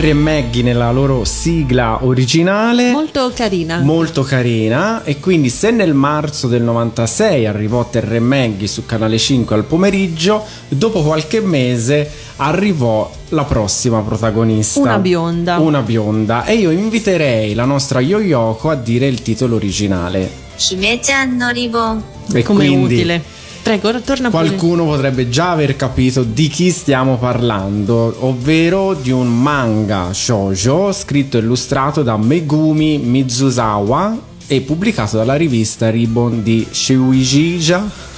[0.00, 2.90] Harry e Maggie nella loro sigla originale.
[2.90, 3.80] Molto carina.
[3.80, 5.04] Molto carina.
[5.04, 9.64] E quindi se nel marzo del 96 arrivò Terry e Maggie su Canale 5 al
[9.64, 14.80] pomeriggio, dopo qualche mese arrivò la prossima protagonista.
[14.80, 15.58] Una bionda.
[15.58, 16.46] Una bionda.
[16.46, 20.30] E io inviterei la nostra Yoyoko a dire il titolo originale.
[20.54, 22.02] Shime-chan no Ribbon.
[22.32, 23.22] E Come quindi, utile
[23.62, 24.30] Prego, torna.
[24.30, 31.36] Qualcuno potrebbe già aver capito di chi stiamo parlando, ovvero di un manga shoujo scritto
[31.36, 38.09] e illustrato da Megumi Mizusawa e pubblicato dalla rivista Ribbon di Shuijija.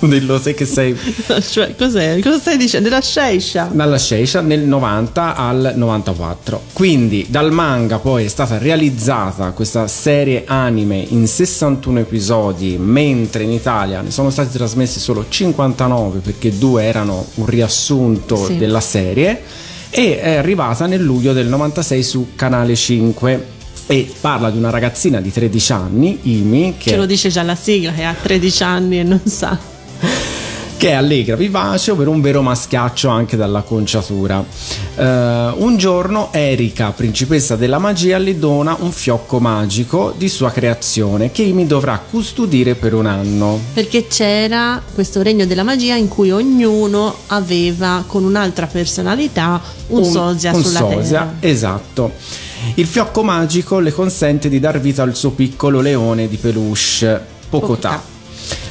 [0.00, 0.96] Dillo te che sei
[1.50, 2.20] Cioè, cos'è?
[2.20, 2.88] Cosa stai dicendo?
[2.88, 3.68] Della Sheisha?
[3.72, 6.62] dalla Sceisha nel 90 al 94.
[6.72, 13.50] Quindi dal manga poi è stata realizzata questa serie anime in 61 episodi, mentre in
[13.50, 18.56] Italia ne sono stati trasmessi solo 59 perché due erano un riassunto Sì.
[18.56, 19.42] della serie
[19.90, 23.46] e è arrivata nel luglio del 96 su Canale 5
[23.86, 27.54] e parla di una ragazzina di 13 anni, Imi, che Ce lo dice già la
[27.56, 29.58] sigla che ha 13 anni e non sa.
[30.78, 34.44] Che è allegra, vivace, ovvero un vero maschiaccio anche dall'acconciatura.
[34.96, 35.04] Eh,
[35.56, 41.42] un giorno Erika, principessa della magia, le dona un fiocco magico di sua creazione che
[41.42, 43.58] Amy dovrà custodire per un anno.
[43.74, 50.54] Perché c'era questo regno della magia in cui ognuno aveva con un'altra personalità un, sosia
[50.54, 51.36] un sulla sosia, terra.
[51.40, 52.12] esatto.
[52.74, 58.16] Il fiocco magico le consente di dar vita al suo piccolo leone di peluche, Pocotà.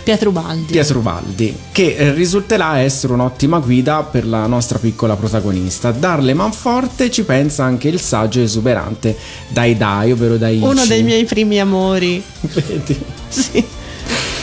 [0.04, 0.72] Pietro Baldi.
[0.72, 5.92] Pietro Baldi, che eh, risulterà essere un'ottima guida per la nostra piccola protagonista.
[5.92, 9.18] Darle manforte ci pensa anche il saggio esuberante
[9.50, 10.64] Dai Dai, ovvero Daichi.
[10.64, 12.22] Uno dei miei primi amori.
[12.42, 12.98] Vedi?
[13.28, 13.62] Sì.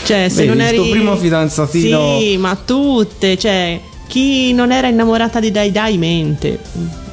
[0.04, 4.70] Cioè, se Vedi, non il eri tuo primo fidanzatino- Sì, ma tutte, cioè, chi non
[4.70, 6.58] era innamorata di Dai Dai mente.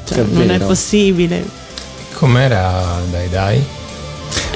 [0.03, 1.45] Cioè, È non è possibile.
[2.13, 3.63] Com'era Dai Dai?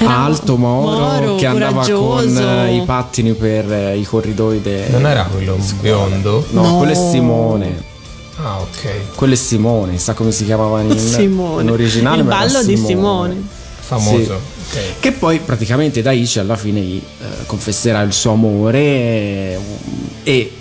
[0.05, 2.33] Era Alto Moro, Moro, che andava coraggioso.
[2.33, 6.45] con eh, i pattini per eh, i corridoi de- Non era quello biondo?
[6.51, 6.77] No, No.
[6.77, 7.83] quello è Simone.
[8.37, 9.15] Ah, ok.
[9.15, 11.61] Quello è Simone, sa come si chiamava in, Simone.
[11.63, 12.17] in originale?
[12.21, 12.87] Il ballo di Simone.
[13.33, 13.47] Simone.
[13.79, 14.39] Famoso.
[14.71, 14.79] Sì.
[14.99, 19.59] Che poi praticamente Daichi alla fine gli eh, confesserà il suo amore eh,
[20.23, 20.51] e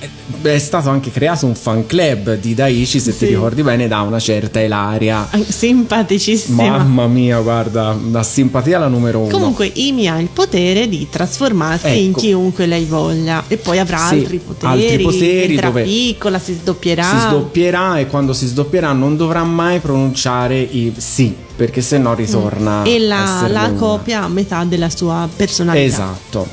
[0.46, 3.26] è stato anche creato un fan club di Daichi, se ti Sì.
[3.26, 5.28] ricordi bene, da una certa Elaria.
[5.46, 6.78] Simpaticissima.
[6.78, 9.30] Mamma mia, guarda, la simpatia la numero uno.
[9.30, 12.20] Comunque Imi ha il potere di trasformarsi in Ecco.
[12.20, 17.02] chiunque lei voglia e poi avrà Sì, altri poteri, altri poteri dove piccola, si sdoppierà.
[17.04, 22.14] si sdoppierà e quando si sdoppierà non dovrà mai pronunciare i sì, perché se no
[22.14, 25.84] ritorna e la, la copia a metà della sua personalità.
[25.84, 26.46] Esatto.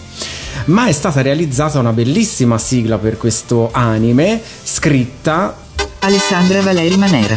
[0.66, 5.57] Ma è stata realizzata una bellissima sigla per questo anime, scritta
[5.99, 7.36] Alessandra Valeri Manera.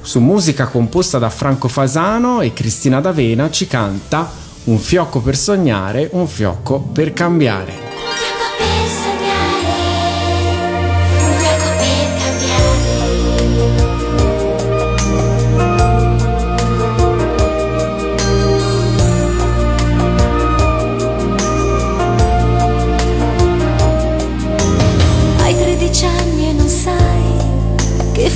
[0.00, 4.30] su musica composta da Franco Fasano e Cristina D'Avena ci canta
[4.64, 7.83] Un fiocco per sognare, un fiocco per cambiare.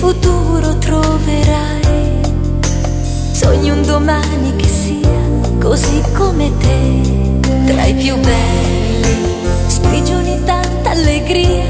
[0.09, 2.23] Futuro troverai.
[3.31, 5.21] Sogni un domani che sia
[5.61, 9.17] così come te, tra i più belli.
[9.67, 11.63] Sprigioni tanta allegria,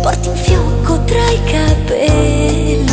[0.00, 2.86] porti un fiocco tra i capelli,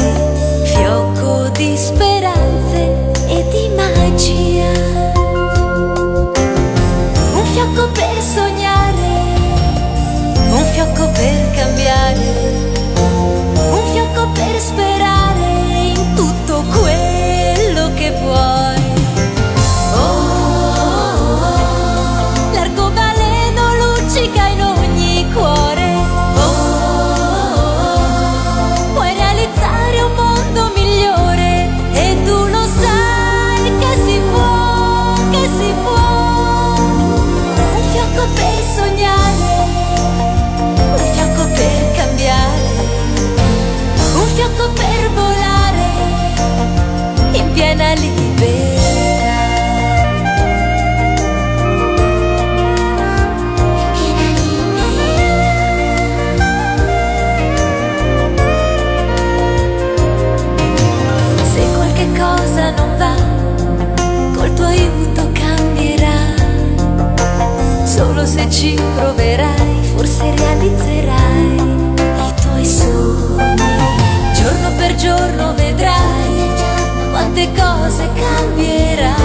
[0.66, 4.72] fiocco di speranze e di magia.
[7.34, 9.08] Un fiocco per sognare
[10.52, 12.69] un fiocco per cambiare,
[14.76, 15.19] fiocco
[47.90, 48.06] Se
[61.74, 63.16] qualche cosa non va,
[64.36, 66.36] col tuo aiuto cambierà.
[67.86, 70.99] Solo se ci proverai, forse realizzerai
[77.48, 79.19] cose cambieranno.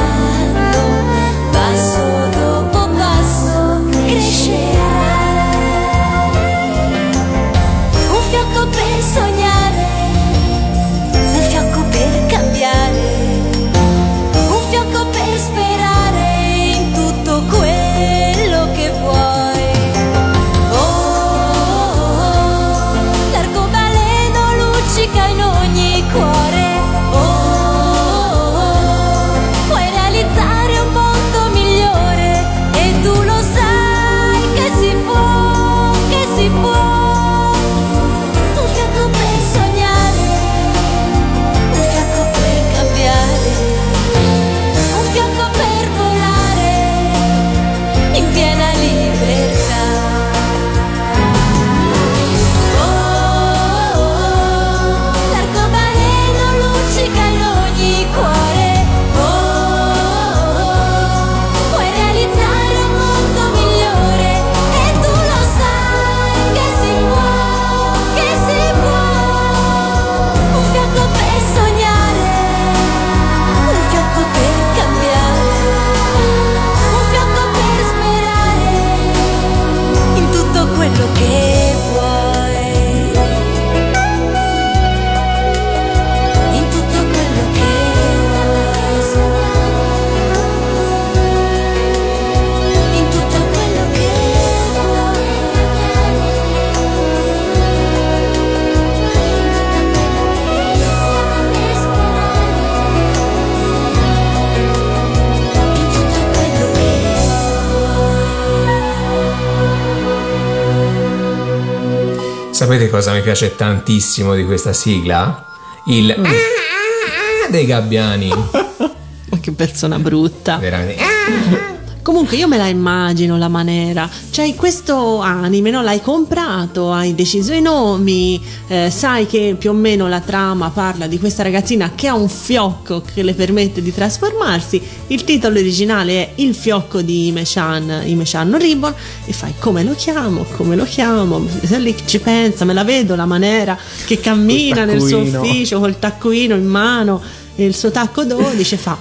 [112.65, 115.45] Sapete cosa mi piace tantissimo di questa sigla?
[115.89, 118.31] Il ah, ah, ah dei gabbiani.
[119.29, 120.57] Ma che persona brutta.
[120.57, 121.73] Veramente.
[122.05, 125.81] Comunque io me la immagino la maniera, cioè questo anime, no?
[125.81, 128.39] l'hai comprato, hai deciso i nomi,
[128.69, 132.29] eh, sai che più o meno la trama parla di questa ragazzina che ha un
[132.29, 138.59] fiocco che le permette di trasformarsi, il titolo originale è Il fiocco di Imechan, Imechan
[138.59, 138.93] Ribbon
[139.25, 143.15] e fai come lo chiamo, come lo chiamo, se lì ci pensa, me la vedo
[143.17, 147.23] la maniera che cammina nel suo ufficio col taccuino in mano
[147.57, 148.95] e il suo tacco 12 fa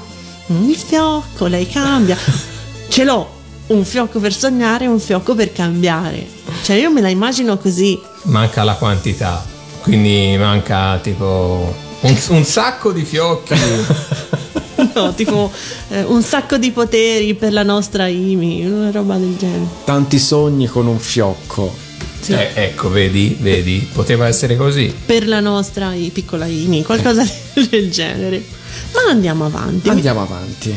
[0.53, 2.51] "Mm, il fiocco, lei cambia.
[2.87, 6.27] Ce l'ho un fiocco per sognare e un fiocco per cambiare.
[6.63, 7.99] Cioè, io me la immagino così.
[8.23, 9.45] Manca la quantità.
[9.81, 13.53] Quindi manca tipo un, un sacco di fiocchi.
[14.95, 15.51] No, tipo
[15.89, 19.65] eh, un sacco di poteri per la nostra Imi, una roba del genere.
[19.85, 21.73] Tanti sogni con un fiocco.
[22.27, 24.93] Eh, ecco, vedi, vedi, poteva essere così.
[25.05, 27.25] Per la nostra i- piccola Imi, qualcosa
[27.69, 28.43] del genere.
[28.93, 29.89] Ma andiamo avanti.
[29.89, 30.71] Andiamo avanti.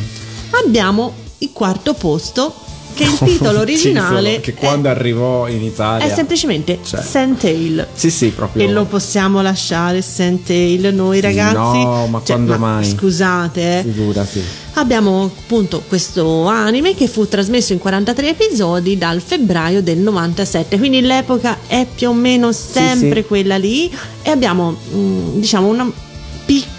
[0.65, 2.55] Abbiamo il quarto posto,
[2.97, 7.01] che il titolo originale che quando arrivò in Italia è semplicemente Cioè.
[7.01, 7.87] Sandtail.
[7.93, 8.65] Sì, sì, proprio.
[8.65, 11.55] E lo possiamo lasciare Sandtail noi ragazzi?
[11.55, 12.85] No, ma Cioè, quando mai?
[12.85, 13.83] Scusate, eh.
[13.83, 14.43] Figurati.
[14.79, 21.01] Abbiamo appunto questo anime che fu trasmesso in 43 episodi dal febbraio del 97, quindi
[21.01, 23.27] l'epoca è più o meno sempre sì.
[23.27, 23.91] quella lì
[24.23, 25.93] e abbiamo mm, diciamo un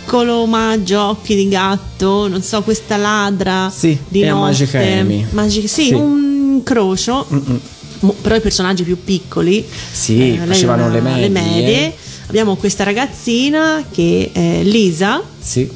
[0.08, 4.40] piccolo omaggio a occhi di gatto, non so, questa ladra Sì, di a notte.
[4.42, 5.26] Magic Amy.
[5.32, 5.94] Magic- sì, Sì.
[5.94, 7.28] un incrocio.
[8.22, 11.28] Però i personaggi più piccoli Sì, eh, facevano le medie.
[11.30, 11.94] medie.
[12.28, 15.70] Abbiamo questa ragazzina che è Lisa, Sì,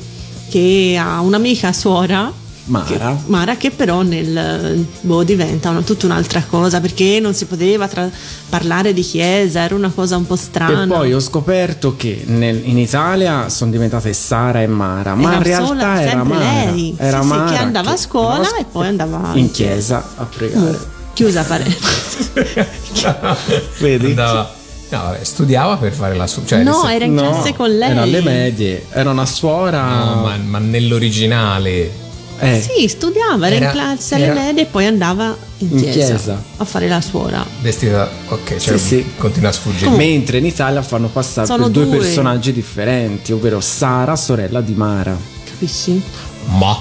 [0.50, 2.32] che ha un'amica suora
[2.66, 3.18] Mara.
[3.26, 8.10] Mara che però nel boh, diventa una- tutta un'altra cosa perché non si poteva tra-
[8.50, 10.84] parlare di chiesa, era una cosa un po' strana.
[10.84, 15.38] E poi ho scoperto che nel- in Italia sono diventate Sara e Mara, ma Era
[15.38, 16.72] in realtà sola- era sempre Mara.
[16.72, 16.96] lei.
[16.98, 20.24] Era Sì, sì, Mara che andava a scuola andava e poi andava in chiesa a
[20.26, 20.80] pregare.
[21.14, 22.30] Chiusa parentesi.
[23.80, 24.06] Vedi?
[24.06, 24.50] Andava-
[24.90, 26.44] no, vabbè, studiava per fare la sua.
[26.46, 27.90] Cioè, No, era in classe con lei.
[27.92, 29.84] Era alle medie, era una suora.
[30.06, 32.01] No, ma, ma nell'originale.
[32.44, 36.16] Eh, Sì, studiava, era, Era- in classe alle medie e poi andava in In chiesa,
[36.16, 36.44] chiesa.
[36.58, 37.46] a fare la suora.
[37.62, 38.10] Vestita.
[38.30, 39.06] Ok, cioè, Sì, sì.
[39.18, 39.92] continua a sfuggire.
[39.92, 41.98] Mentre in Italia fanno passare per due, due.
[41.98, 45.16] personaggi differenti, ovvero Sara, sorella di Mara.
[45.46, 46.02] Capisci?
[46.58, 46.76] Ma.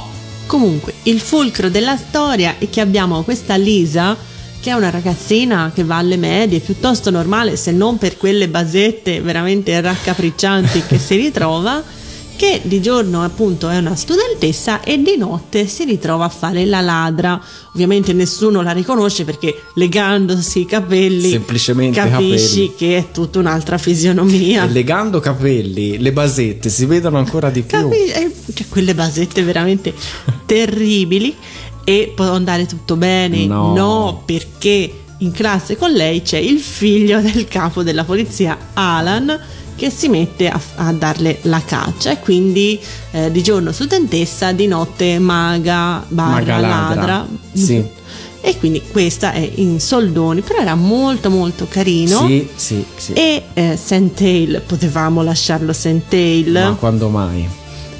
[0.46, 4.16] Comunque, il fulcro della storia è che abbiamo questa Lisa,
[4.60, 9.20] che è una ragazzina che va alle medie, piuttosto normale, se non per quelle basette
[9.20, 11.82] veramente raccapriccianti che si ritrova,
[12.40, 16.80] che di giorno appunto è una studentessa e di notte si ritrova a fare la
[16.80, 17.38] ladra.
[17.74, 22.74] Ovviamente nessuno la riconosce perché legandosi i capelli Semplicemente capisci capelli.
[22.78, 24.64] che è tutta un'altra fisionomia.
[24.64, 27.76] E legando capelli, le basette si vedono ancora di più.
[27.76, 29.92] Capi- eh, cioè, quelle basette veramente
[30.46, 31.36] terribili
[31.84, 34.22] e può andare tutto bene No.
[34.24, 39.38] perché in classe con lei c'è il figlio del capo della polizia Alan
[39.80, 42.78] che si mette a, a darle la caccia e quindi
[43.12, 46.94] eh, di giorno studentessa di notte maga barra Maga ladra.
[46.94, 47.82] ladra Sì.
[48.42, 53.12] e quindi questa è in soldoni però era molto molto carino Sì, sì, sì.
[53.14, 57.48] e eh, Sandtail potevamo lasciarlo Sandtail Ma quando mai?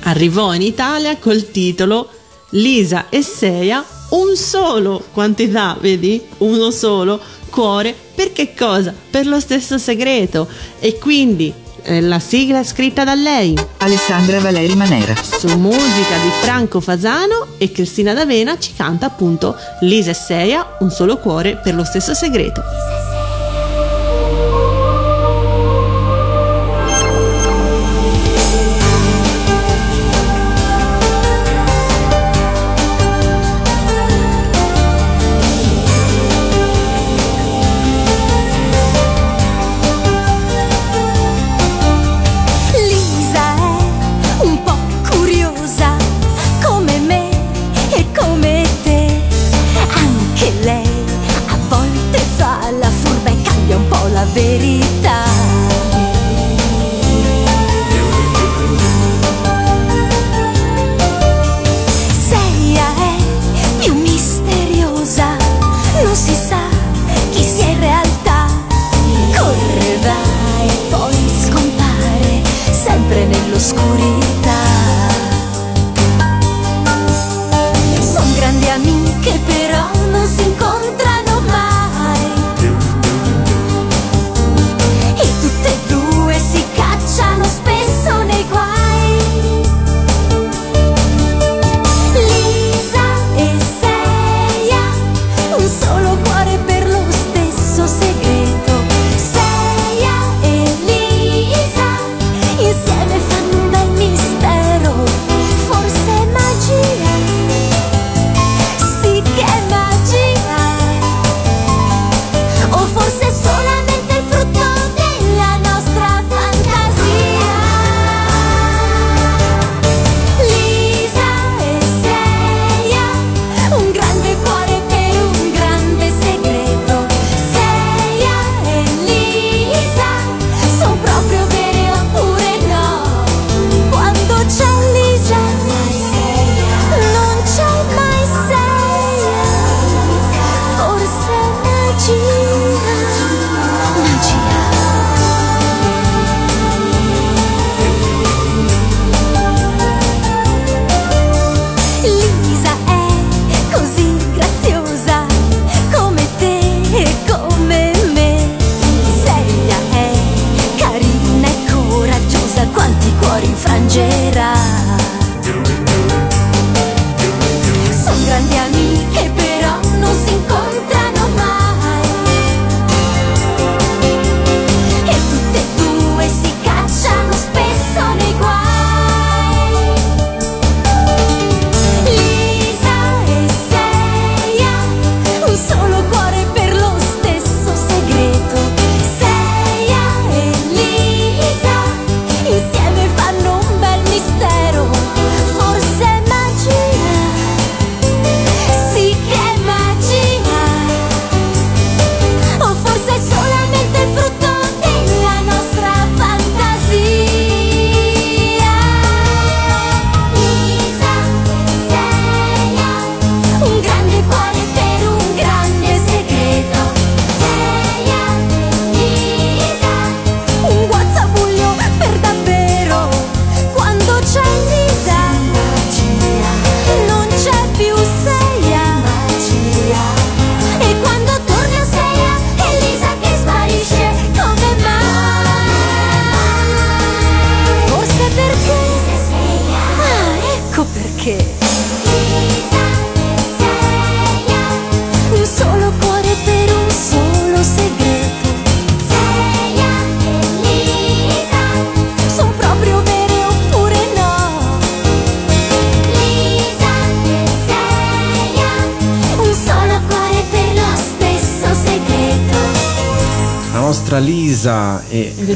[0.00, 2.10] arrivò in Italia col titolo
[2.50, 6.20] Lisa e Seia, un solo quantità, vedi?
[6.38, 8.92] Uno solo cuore, per che cosa?
[9.08, 10.48] Per lo stesso segreto.
[10.80, 11.52] E quindi
[12.00, 13.54] la sigla è scritta da lei.
[13.78, 15.14] Alessandra Valeri Manera.
[15.14, 20.90] Su musica di Franco Fasano e Cristina D'Avena ci canta appunto Lisa e Seia, un
[20.90, 22.62] solo cuore per lo stesso segreto.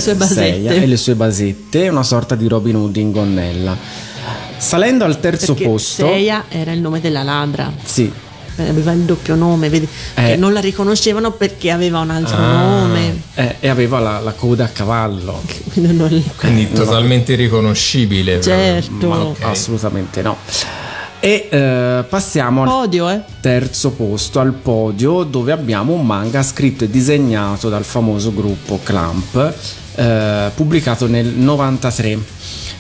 [0.05, 0.83] Sue basette.
[0.83, 3.77] E le sue basette, una sorta di Robin Hood in gonnella.
[4.57, 7.73] Salendo al terzo Perché posto, Seia era il nome della ladra.
[7.85, 8.11] sì,
[8.57, 9.87] Aveva il doppio nome, vedi?
[10.15, 10.23] Eh.
[10.23, 13.21] Che non la riconoscevano perché aveva un altro Ah, nome.
[13.35, 15.43] eh, e aveva la, la coda a cavallo.
[15.75, 18.41] Quindi Quindi totalmente riconoscibile.
[18.41, 19.09] Certo.
[19.09, 19.43] Ma Ok.
[19.43, 20.37] assolutamente no.
[21.25, 23.23] E eh, passiamo al Podio, eh?
[23.41, 29.55] terzo posto, al podio, dove abbiamo un manga scritto e disegnato dal famoso gruppo Clamp,
[29.95, 32.19] eh, pubblicato nel 93.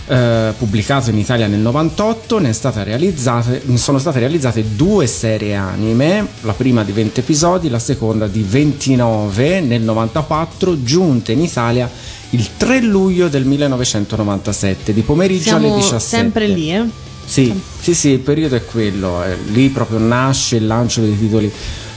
[0.09, 6.84] eh, pubblicato in Italia nel 98, ne, sono state realizzate due serie anime, la prima
[6.84, 11.90] di 20 episodi, la seconda di 29 nel 94, giunte in Italia
[12.30, 15.99] il 3 luglio del 1997, di pomeriggio alle Siamo 17.
[16.16, 17.03] sempre lì, eh?
[17.27, 21.51] Sì, sì, sì, il periodo è quello, eh, lì proprio nasce il lancio dei titoli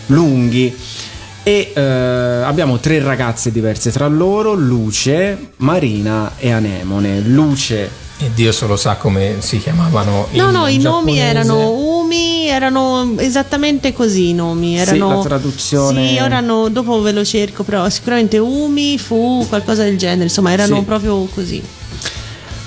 [0.07, 0.73] lunghi
[1.43, 7.19] e eh, abbiamo tre ragazze diverse tra loro, Luce, Marina e Anemone.
[7.21, 12.47] Luce, E Dio solo sa come si chiamavano No, in no, i nomi erano Umi,
[12.47, 14.75] erano esattamente così i nomi.
[14.77, 19.97] Erano, la traduzione- Sì, erano, dopo ve lo cerco, però sicuramente Umi, Fu, qualcosa del
[19.97, 20.81] genere, insomma erano Sì.
[20.83, 21.61] proprio così.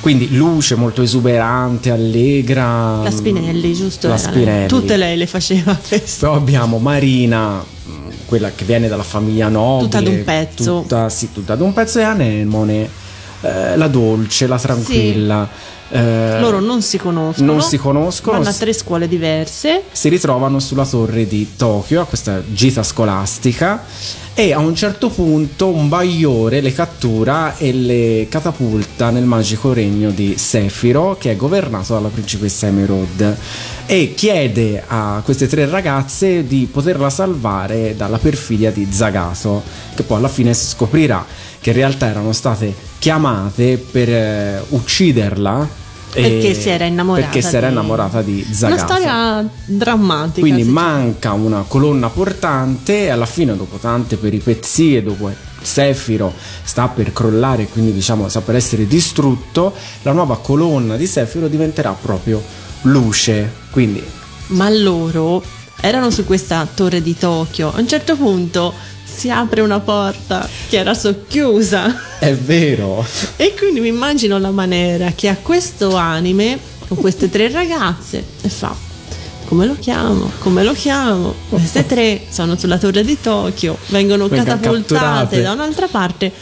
[0.01, 3.03] Quindi Luce molto esuberante, allegra.
[3.03, 4.09] La Spinelli, giusto?
[4.09, 4.16] La.
[4.16, 4.68] Spinelli.
[4.68, 6.28] Tutte lei le faceva questo.
[6.28, 7.62] Poi abbiamo Marina,
[8.24, 9.84] quella che viene dalla famiglia nobile.
[9.90, 10.80] Tutta ad un pezzo.
[10.80, 12.88] Tutta, sì, tutta ad un pezzo e Anemone,
[13.42, 15.48] eh, la dolce, la tranquilla.
[15.91, 17.53] Eh, Loro non si conoscono.
[17.53, 19.82] non si conoscono, Vanno a tre scuole diverse.
[19.91, 23.84] si ritrovano sulla torre di Tokyo a questa gita scolastica
[24.32, 30.11] e a un certo punto un bagliore le cattura e le catapulta nel magico regno
[30.11, 33.36] di Sefiro che è governato dalla principessa Emerald
[33.86, 39.62] e chiede a queste tre ragazze di poterla salvare dalla perfidia di Zagato
[39.97, 41.26] che poi alla fine si scoprirà
[41.61, 45.78] che in realtà erano state chiamate per eh, ucciderla
[46.13, 50.41] Perché si era innamorata perché si era di- innamorata di Zagato Una storia drammatica.
[50.41, 55.31] quindi manca una colonna portante e alla fine dopo tante peripezie, dopo
[55.63, 56.33] Sefiro
[56.63, 61.93] sta per crollare, quindi diciamo sta per essere distrutto, la nuova colonna di Sefiro diventerà
[61.93, 62.43] proprio
[62.83, 63.53] luce.
[63.71, 64.03] Quindi
[64.49, 65.43] Ma loro
[65.81, 67.73] erano su questa torre di Tokyo.
[67.75, 68.73] A un certo punto
[69.13, 72.19] si apre una porta che era socchiusa.
[72.19, 73.05] è vero.
[73.37, 76.59] E quindi mi immagino la maniera che ha questo anime
[76.89, 78.75] con queste tre ragazze e fa.
[79.47, 80.31] Come lo chiamo?
[80.39, 81.35] Come lo chiamo?
[81.49, 85.43] Queste tre sono sulla torre di Tokyo, vengono Vengono catapultate catturate.
[85.43, 86.33] da un'altra parte.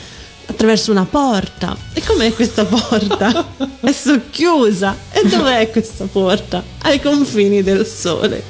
[0.48, 1.76] Attraverso una porta.
[1.92, 3.46] E com'è questa porta?
[3.80, 4.96] è socchiusa.
[5.12, 6.62] E dov'è questa porta?
[6.82, 8.42] Ai confini del sole.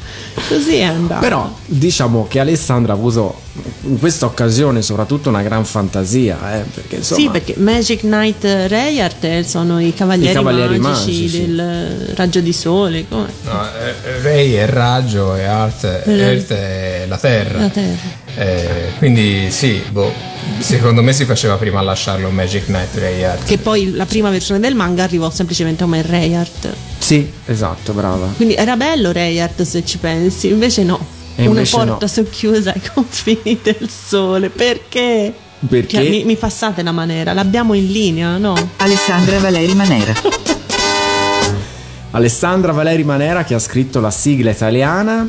[0.49, 1.21] Così è andato.
[1.21, 3.41] Però diciamo che Alessandra ha avuto
[3.83, 7.21] in questa occasione soprattutto una gran fantasia, eh, perché insomma...
[7.21, 11.41] Sì, perché Magic Knight Rayart sono i cavalieri, I cavalieri magici, magici.
[11.41, 13.07] del raggio di sole.
[13.09, 13.27] Come?
[13.43, 17.59] No, eh, Ray è il raggio e Art, Earth è la terra.
[17.59, 18.27] La terra.
[18.37, 20.13] Eh, quindi sì, boh,
[20.61, 23.45] secondo me si faceva prima a lasciarlo Magic Knight Ray Art.
[23.45, 26.73] Che poi la prima versione del manga arrivò semplicemente come Rayart.
[26.99, 28.27] Sì, esatto, brava.
[28.37, 30.99] Quindi era bello Rayart se ci pensi, invece no.
[31.37, 32.07] E Una invece porta no.
[32.07, 34.51] socchiusa ai confini del sole.
[34.51, 35.33] Perché?
[35.67, 35.97] Perché?
[35.97, 38.55] Cioè, mi, mi passate la maniera, l'abbiamo in linea, no?
[38.77, 40.13] Alessandra Valeri Manera.
[42.13, 45.29] Alessandra Valeri Manera che ha scritto la sigla italiana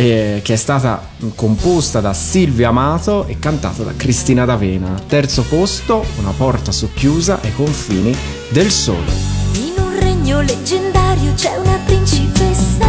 [0.00, 4.94] eh, che è stata composta da Silvia Amato e cantata da Cristina D'Avena.
[5.06, 8.16] Terzo posto, una porta socchiusa ai confini
[8.48, 9.12] del sole.
[9.56, 12.86] In un regno leggendario c'è una principessa.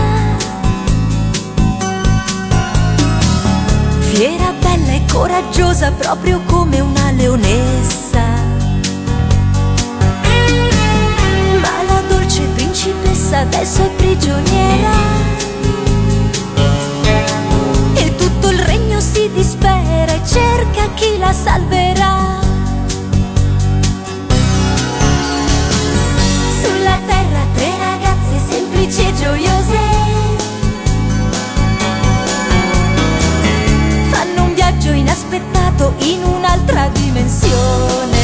[4.14, 8.24] Fiera, bella e coraggiosa, proprio come una leonessa.
[11.60, 15.51] Ma la dolce principessa adesso è prigioniera.
[20.02, 22.40] libera e cerca chi la salverà.
[26.62, 29.80] Sulla terra tre ragazze semplici e gioiose
[34.10, 38.20] fanno un viaggio inaspettato in un'altra dimensione.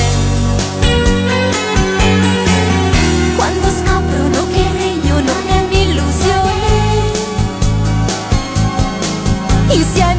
[3.36, 6.65] Quando scoprono che il regno non è un'illusione,
[9.69, 10.16] insieme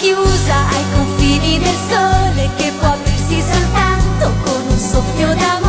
[0.00, 5.59] chiusa ai confini del sole che può aprirsi soltanto con un soffio d'amore.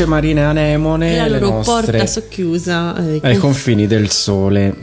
[0.00, 1.14] specie marine anemone.
[1.14, 1.92] E la loro nostre...
[1.92, 4.74] porta socchiusa eh, ai confini del sole.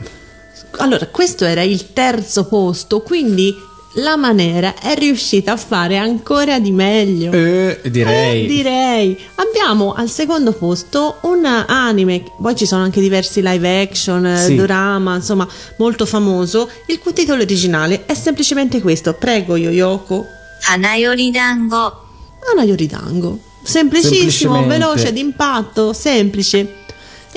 [0.77, 3.55] Allora, questo era il terzo posto, quindi
[3.95, 7.31] la Manera è riuscita a fare ancora di meglio.
[7.31, 8.43] Eh, direi.
[8.43, 9.19] Eh, direi.
[9.35, 14.55] Abbiamo al secondo posto un anime, poi ci sono anche diversi live action, eh, sì.
[14.55, 15.47] drama, insomma,
[15.77, 19.13] molto famoso, il cui titolo originale è semplicemente questo.
[19.13, 20.25] Prego, Yoyoko.
[20.69, 22.05] Anayori Dango.
[22.53, 23.46] Anayori Dango.
[23.67, 26.85] Semplicissimo, veloce, d'impatto, semplice.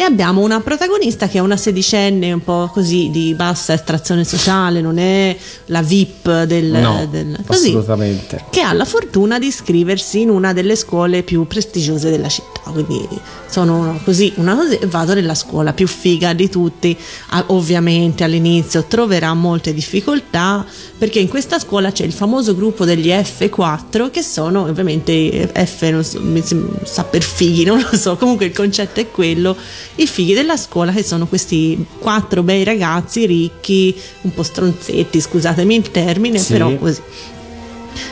[0.01, 4.81] E abbiamo una protagonista che è una sedicenne un po' così di bassa estrazione sociale,
[4.81, 5.37] non è
[5.67, 8.47] la VIP del, No, del- così, assolutamente.
[8.49, 12.61] che ha la fortuna di iscriversi in una delle scuole più prestigiose della città.
[12.71, 13.07] Quindi
[13.47, 16.97] sono così, una così, e vado nella scuola più figa di tutti.
[17.49, 20.65] Ovviamente all'inizio troverà molte difficoltà
[20.97, 26.05] perché in questa scuola c'è il famoso gruppo degli F4 che sono ovviamente F, non
[26.05, 26.43] so, mi
[26.85, 29.57] sta per fighi, non lo so, comunque il concetto è quello,
[29.97, 35.75] i fighi della scuola che sono questi quattro bei ragazzi ricchi, un po' stronzetti, scusatemi
[35.75, 36.53] il termine, Sì.
[36.53, 37.01] però così.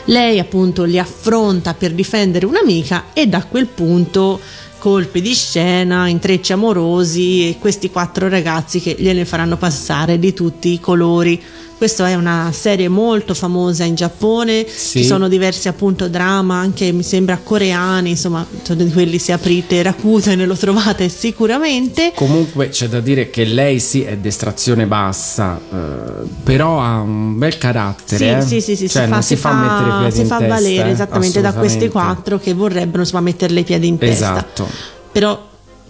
[0.06, 4.40] Lei appunto li affronta per difendere un'amica e da quel punto
[4.78, 10.72] colpi di scena, intrecci amorosi e questi quattro ragazzi che gliene faranno passare di tutti
[10.72, 11.40] i colori.
[11.78, 14.98] Questa è una serie molto famosa in Giappone, Sì.
[14.98, 20.44] ci sono diversi appunto drama, anche mi sembra coreani, insomma, di quelli se aprite Rakuten
[20.44, 22.10] lo trovate sicuramente.
[22.16, 27.56] Comunque c'è da dire che lei sì è d'estrazione bassa, eh, però ha un bel
[27.58, 28.42] carattere.
[28.42, 28.60] Sì, eh.
[28.60, 30.90] sì, sì, sì, Cioè, si, fa, si, fa, mettere piedi si in fa testa, valere
[30.90, 34.32] esattamente da questi quattro che vorrebbero insomma metterle i piedi in testa.
[34.32, 34.68] Esatto.
[35.12, 35.46] Però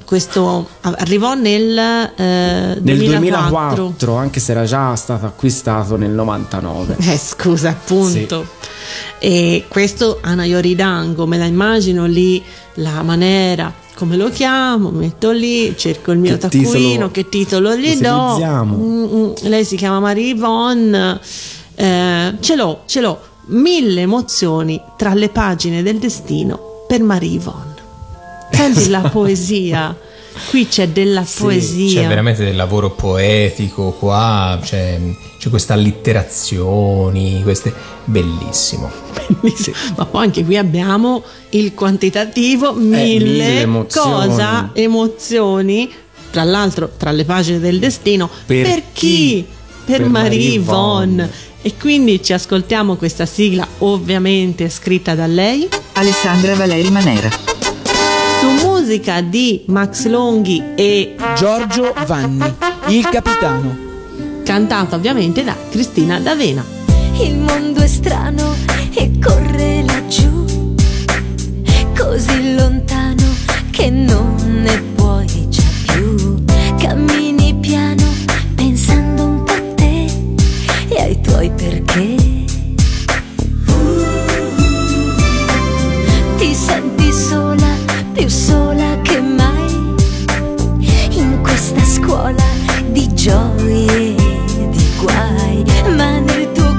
[0.08, 3.76] questo arrivò nel, eh, Nel 2004.
[3.76, 6.96] 2004, anche se era già stato acquistato nel 99.
[6.98, 8.46] Eh, scusa, appunto.
[9.18, 12.42] E questo Ana Yoridango, me la immagino lì,
[12.76, 17.76] la manera, come lo chiamo, metto lì, cerco il mio Che taccuino, titolo che titolo
[17.76, 18.64] gli do.
[18.64, 21.20] Mm, mm, lei si chiama Marie Yvonne.
[21.74, 23.20] Eh, ce l'ho, ce l'ho.
[23.48, 27.77] Mille emozioni tra le pagine del destino per Marie Yvonne.
[28.50, 29.96] Senti la poesia.
[30.50, 32.02] Qui c'è della poesia.
[32.02, 35.00] C'è veramente del lavoro poetico qua, c'è,
[35.36, 37.72] c'è queste allitterazioni, queste...
[38.04, 38.88] bellissimo.
[39.40, 39.76] Bellissimo.
[39.96, 45.90] Ma poi anche qui abbiamo il quantitativo, mille, Eh, mille cosa, emozioni,
[46.30, 48.30] tra l'altro tra le pagine del destino.
[48.46, 49.44] Per chi?
[49.84, 50.52] Per, Per Marie.
[50.52, 51.30] Yvonne.
[51.62, 57.47] E quindi ci ascoltiamo questa sigla, ovviamente scritta da lei, Alessandra Valeri Manera.
[58.88, 62.50] Musica di Max Longhi e Giorgio Vanni,
[62.86, 63.76] il capitano.
[64.42, 66.64] cantata ovviamente da Cristina D'Avena.
[67.20, 68.54] Il mondo è strano
[68.94, 70.74] e corre laggiù,
[71.94, 73.26] così lontano
[73.70, 74.47] che non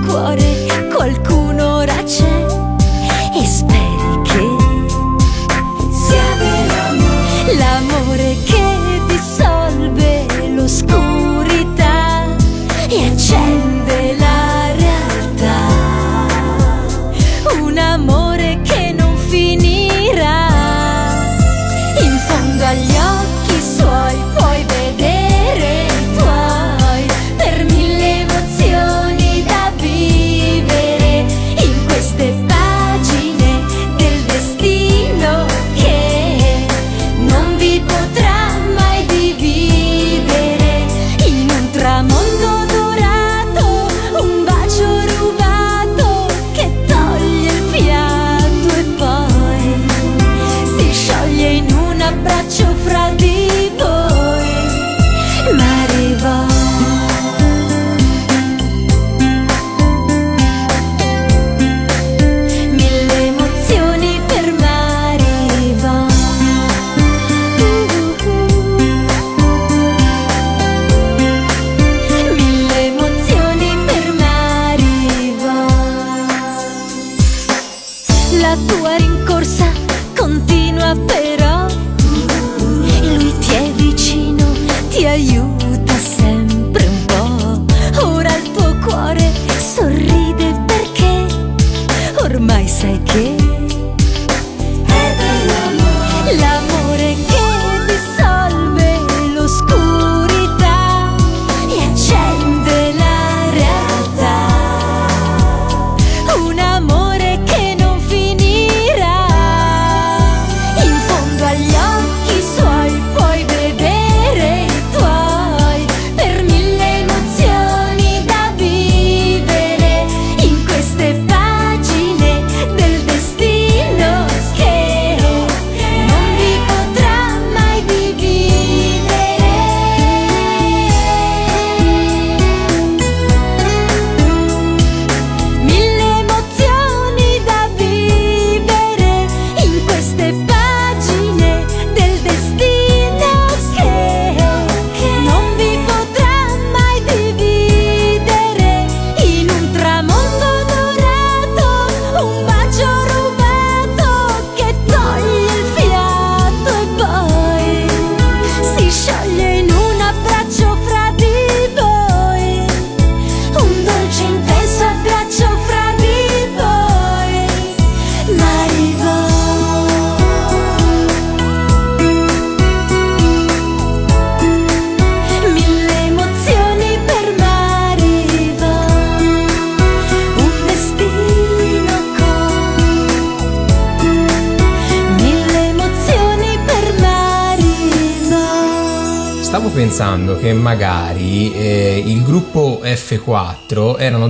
[0.10, 0.49] nel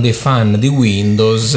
[0.00, 1.54] dei fan di Windows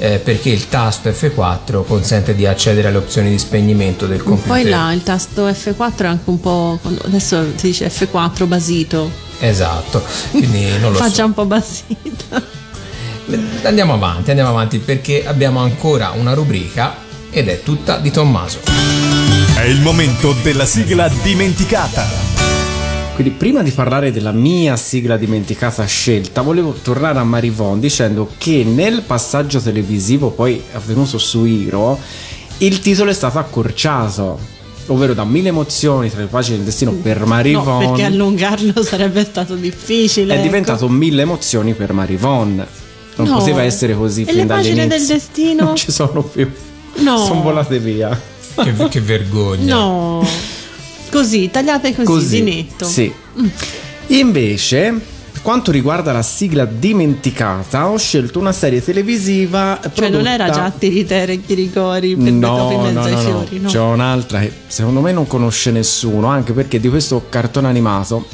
[0.00, 4.62] eh, perché il tasto F4 consente di accedere alle opzioni di spegnimento del computer.
[4.62, 6.78] Poi là il tasto F4 è anche un po'.
[7.04, 9.10] Adesso si dice F4 basito.
[9.40, 11.24] Esatto, quindi non lo Faccia so.
[11.26, 12.42] un po' basita.
[13.62, 16.94] Andiamo avanti, andiamo avanti perché abbiamo ancora una rubrica
[17.30, 18.60] ed è tutta di Tommaso.
[19.54, 22.37] È il momento della sigla dimenticata.
[23.18, 28.62] Quindi prima di parlare della mia sigla dimenticata scelta, volevo tornare a Marivon dicendo che
[28.64, 31.98] nel passaggio televisivo poi avvenuto su Hiro,
[32.58, 34.38] il titolo è stato accorciato,
[34.86, 39.24] ovvero da mille emozioni tra le pagine del destino per No, Marivon perché allungarlo sarebbe
[39.24, 40.34] stato difficile.
[40.34, 40.46] è ecco.
[40.46, 42.64] diventato mille emozioni per Marivon.
[43.16, 43.38] Non No.
[43.38, 45.14] poteva essere così E fin le pagine del dall'inizio.
[45.16, 45.64] destino?
[45.66, 46.48] Non ci sono più.
[46.98, 47.18] No.
[47.18, 48.16] Sono volate via.
[48.54, 49.74] Che, che vergogna.
[49.74, 50.24] No.
[51.10, 52.84] Così, tagliate così, di netto.
[52.86, 53.12] Sì.
[54.08, 55.00] Invece,
[55.32, 59.80] per quanto riguarda la sigla dimenticata, ho scelto una serie televisiva.
[59.92, 63.20] Cioè non era prodotta- già Tiritere Chiricori per topi in No, mezzo no, ai no,
[63.20, 63.20] no.
[63.20, 63.68] fiori, no.
[63.68, 68.26] C'è un'altra che secondo me non conosce nessuno, anche perché di questo cartone animato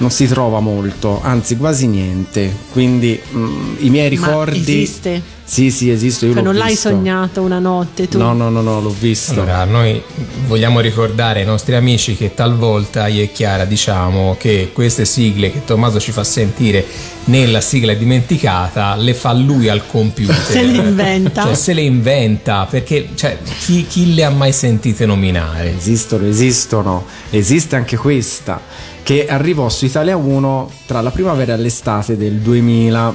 [0.00, 2.54] non si trova molto, anzi quasi niente.
[2.72, 4.58] Quindi mm, i miei Ma ricordi.
[4.58, 5.38] esiste?
[5.44, 6.26] Sì, sì, esiste.
[6.26, 6.88] Io Cioè, l'ho non l'hai visto.
[6.90, 8.18] sognato una notte tu?
[8.18, 9.32] No, no, no, no, l'ho visto.
[9.32, 10.00] Allora, noi
[10.46, 15.64] vogliamo ricordare ai nostri amici che talvolta io e Chiara diciamo che queste sigle che
[15.64, 16.86] Tommaso ci fa sentire
[17.24, 20.34] nella sigla dimenticata le fa lui al computer.
[20.36, 21.42] Se le inventa.
[21.42, 25.76] Cioè, se le inventa, perché cioè, chi, chi le ha mai sentite nominare?
[25.76, 27.04] Esistono, esistono.
[27.28, 28.60] Esiste anche questa
[29.02, 33.14] che arrivò su Italia 1 tra la primavera e l'estate del 2000,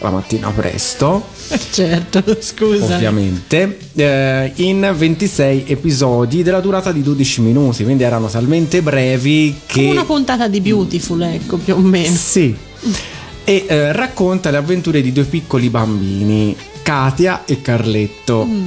[0.00, 1.24] la mattina presto.
[1.70, 2.94] certo, scusa.
[2.94, 9.80] Ovviamente, eh, in 26 episodi della durata di 12 minuti, quindi erano talmente brevi che...
[9.80, 12.14] Come una puntata di Beautiful, ecco, più o meno.
[12.14, 12.56] Sì.
[13.44, 18.44] E eh, racconta le avventure di due piccoli bambini, Katia e Carletto.
[18.44, 18.66] Mm.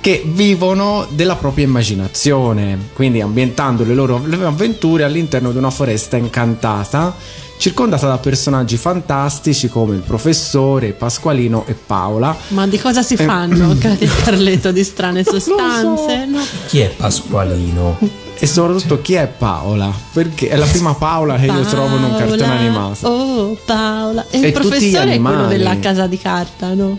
[0.00, 7.14] Che vivono della propria immaginazione, quindi ambientando le loro avventure all'interno di una foresta incantata,
[7.58, 12.34] circondata da personaggi fantastici come il professore, Pasqualino e Paola.
[12.48, 16.24] Ma di cosa si Eh, fanno, Katia e Carletto, di strane sostanze?
[16.26, 16.40] No.
[16.68, 17.98] Chi è Pasqualino?
[18.38, 19.92] E soprattutto chi è Paola?
[20.12, 23.06] Perché è la prima Paola che io trovo in un cartone Paola, animato.
[23.08, 24.24] Oh, Paola.
[24.30, 26.98] E, E il professore è quello della casa di carta, no?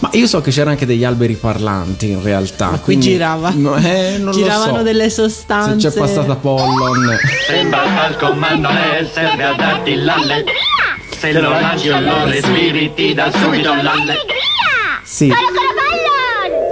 [0.00, 2.66] Ma io so che c'erano anche degli alberi parlanti in realtà.
[2.66, 3.50] Ma qui quindi- girava.
[3.54, 4.82] No, eh, non Giravano lo so.
[4.84, 5.90] delle Se sostanze.
[5.90, 7.16] c'è passata Pollon.
[7.46, 10.44] Sembra al comando e serve a darti l'alle.
[11.18, 14.14] Se lo lasci allora respiri ti dà subito l'alle.
[15.02, 15.32] Sì.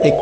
[0.03, 0.15] E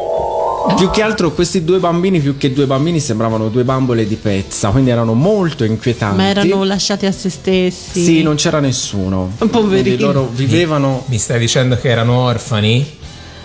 [0.77, 4.71] più che altro questi due bambini, più che due bambini, sembravano due bambole di pezza,
[4.71, 6.17] quindi erano molto inquietanti.
[6.17, 8.03] Ma erano lasciati a se stessi.
[8.03, 9.33] Sì, non c'era nessuno.
[9.37, 9.83] Poverini.
[9.83, 11.05] Quindi loro vivevano.
[11.07, 13.03] Mi stai dicendo che erano orfani?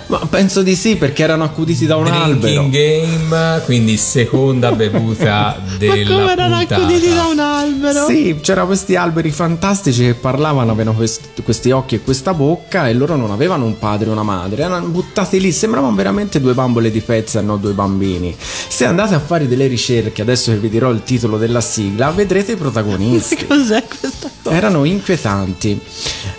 [0.10, 2.64] Ma penso di sì, perché erano accuditi da un albero.
[2.68, 6.76] Drinking game, quindi seconda bevuta della Ma come erano puntata.
[6.81, 8.06] accuditi da un albero?
[8.07, 12.94] Sì, c'erano questi alberi fantastici che parlavano, avevano quest- questi occhi e questa bocca e
[12.95, 16.90] loro non avevano un padre e una madre, erano buttati lì, sembravano veramente due bambole
[16.90, 18.36] di pezza e non due bambini.
[18.68, 22.53] Se andate a fare delle ricerche, adesso che vi dirò il titolo della sigla, vedrete
[22.53, 23.45] i protagonisti.
[23.45, 24.56] Cos'è questa cosa?
[24.56, 25.80] Erano inquietanti.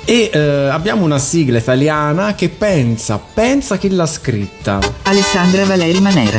[0.05, 0.39] E eh,
[0.69, 4.79] abbiamo una sigla italiana che pensa, pensa chi l'ha scritta.
[5.03, 6.39] Alessandra Valeri Manera.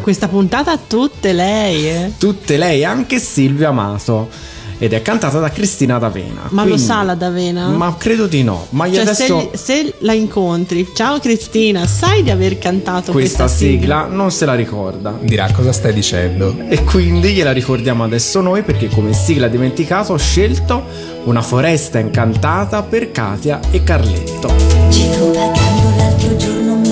[0.00, 2.12] Questa puntata tutte lei, eh?
[2.18, 4.28] Tutte lei, anche Silvia Amato.
[4.76, 6.42] Ed è cantata da Cristina D'Avena.
[6.48, 7.68] Ma lo Quindi- sa la D'Avena?
[7.68, 8.66] Ma credo di no.
[8.70, 13.44] Ma io Cioè, adesso se, se la incontri, ciao Cristina, sai di aver cantato questa,
[13.44, 15.16] questa, sigla non se la ricorda.
[15.22, 16.56] Dirà cosa stai dicendo?
[16.68, 20.84] E quindi gliela ricordiamo adesso noi perché come sigla dimenticata ho scelto
[21.24, 24.52] una foresta incantata per Katia e Carletto.
[24.90, 25.63] Mi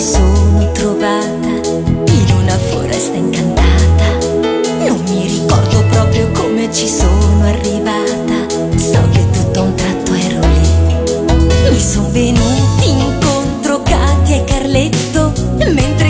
[0.03, 4.19] sono trovata in una foresta incantata.
[4.85, 8.49] Non mi ricordo proprio come ci sono arrivata.
[8.74, 11.70] So che tutto a un tratto ero lì.
[11.70, 15.33] Mi sono venuti incontro Katia e Carletto
[15.73, 16.02] mentre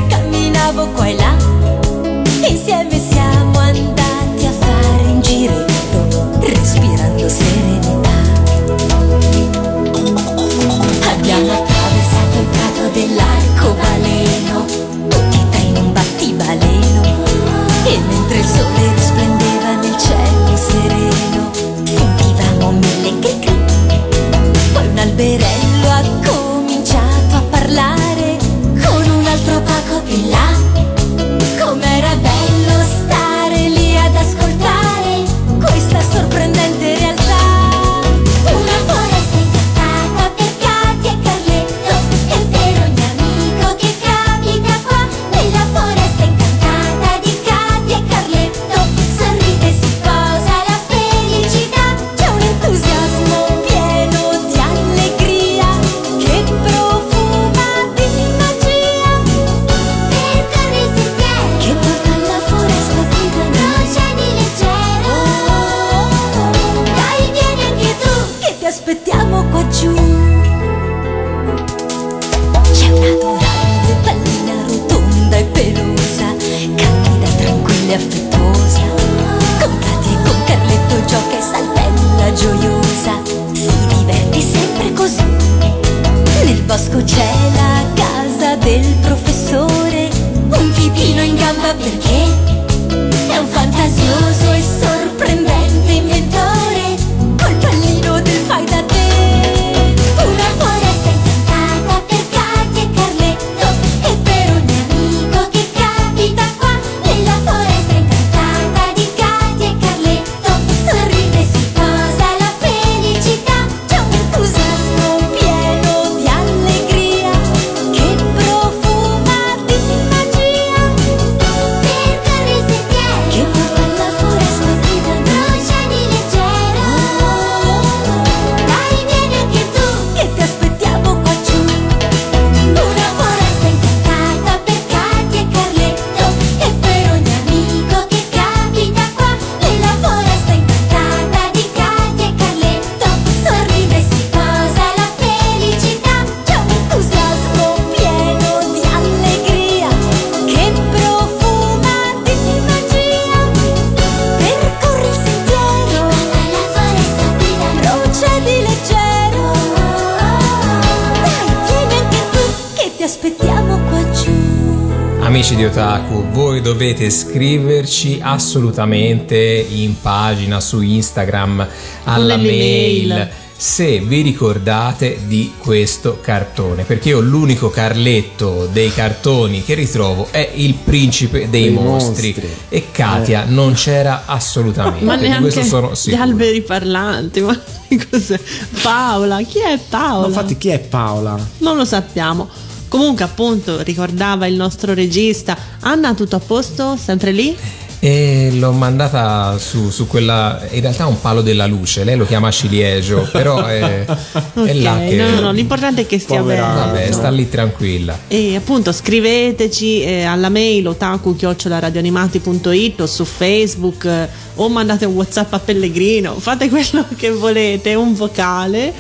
[167.03, 171.67] dovete scriverci assolutamente in pagina su Instagram
[172.05, 173.31] alla mail mail.
[173.57, 180.49] se vi ricordate di questo cartone, perché io l'unico Carletto dei cartoni che ritrovo è
[180.55, 182.51] il principe dei, Dei mostri, mostri.
[182.69, 185.63] e Katia non c'era assolutamente, Ma neanche
[186.05, 187.41] gli alberi parlanti.
[187.41, 187.59] Ma
[188.11, 188.39] cos'è?
[188.81, 190.21] Paola, chi è Paola?
[190.23, 191.39] Ma infatti chi è Paola?
[191.59, 192.71] Non lo sappiamo.
[192.93, 195.57] Comunque, appunto, ricordava il nostro regista.
[195.81, 196.99] Anna, tutto a posto?
[197.03, 197.57] Sempre lì?
[197.99, 202.27] E l'ho mandata su, su quella, in realtà è un palo della luce, lei lo
[202.27, 204.17] chiama ciliegio, però è, è
[204.53, 205.17] Ok, là che...
[205.17, 206.61] no, no, no, l'importante è che stia bene.
[206.61, 208.19] Vabbè, sta lì tranquilla.
[208.29, 215.51] E appunto scriveteci eh, alla mail otaku-radioanimati.it o su Facebook eh, o mandate un whatsapp
[215.55, 218.93] a Pellegrino, fate quello che volete, un vocale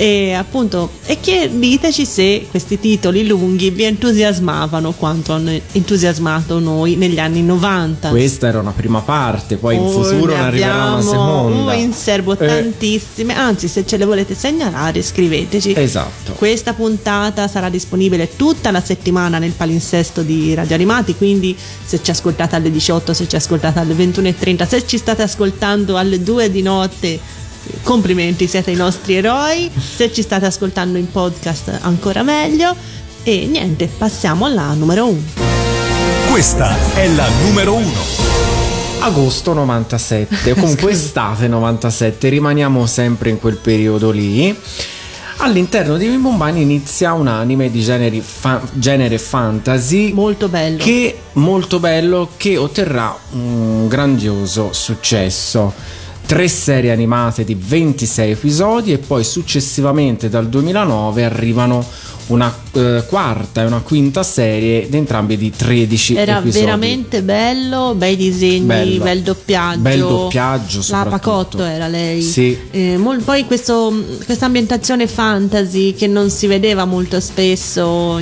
[0.00, 6.94] e appunto e che diteci se questi titoli lunghi vi entusiasmavano quanto hanno entusiasmato noi
[6.94, 8.10] negli anni 90.
[8.10, 11.72] Questa era una prima parte, poi in Oh, futuro ne arriverà una seconda.
[11.72, 12.46] oh, in serbo Eh.
[12.46, 15.72] tantissime, anzi se ce le volete segnalare scriveteci.
[15.76, 16.32] Esatto.
[16.34, 22.10] Questa puntata sarà disponibile tutta la settimana nel palinsesto di Radio Animati, quindi se ci
[22.12, 26.62] ascoltate alle 18, se ci ascoltate alle 21.30, se ci state ascoltando alle 2 di
[26.62, 27.18] notte,
[27.82, 32.74] complimenti, siete i nostri eroi, se ci state ascoltando in podcast ancora meglio
[33.22, 35.20] e niente, passiamo alla numero 1.
[36.30, 38.00] Questa è la numero uno.
[39.00, 44.56] Agosto 97, o comunque estate 97, rimaniamo sempre in quel periodo lì.
[45.40, 51.78] All'interno di Mimbombani inizia un anime di generi fa- genere fantasy molto bello che molto
[51.78, 55.72] bello che otterrà un grandioso successo.
[56.28, 61.82] Tre serie animate di 26 episodi e poi successivamente dal 2009 arrivano
[62.26, 66.62] una eh, quarta e una quinta serie, ed entrambi di 13 Era episodi.
[66.66, 69.02] veramente bello, bei disegni, Bello.
[69.04, 69.78] bel doppiaggio.
[69.80, 71.06] Bel doppiaggio, La.
[71.08, 72.20] Pacotto era lei.
[72.20, 72.58] Sì.
[72.72, 73.90] Eh, mol- poi questo,
[74.26, 78.20] questa ambientazione fantasy che non si vedeva molto spesso.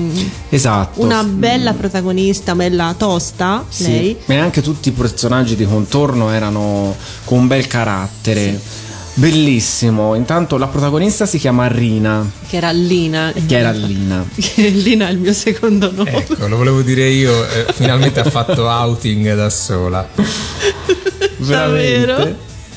[0.49, 1.01] Esatto.
[1.03, 3.83] Una bella protagonista, bella tosta, Sì.
[3.91, 4.17] lei.
[4.27, 7.95] Ma anche tutti i personaggi di contorno erano con un bel carattere.
[9.15, 10.15] Bellissimo.
[10.15, 13.33] Intanto la protagonista si chiama Rina, Che era Lina.
[13.47, 14.23] che era Lina.
[14.57, 16.13] Lina è il mio secondo nome.
[16.13, 20.07] Ecco, lo volevo dire io, eh, finalmente ha fatto outing da sola.
[21.39, 22.17] Davvero?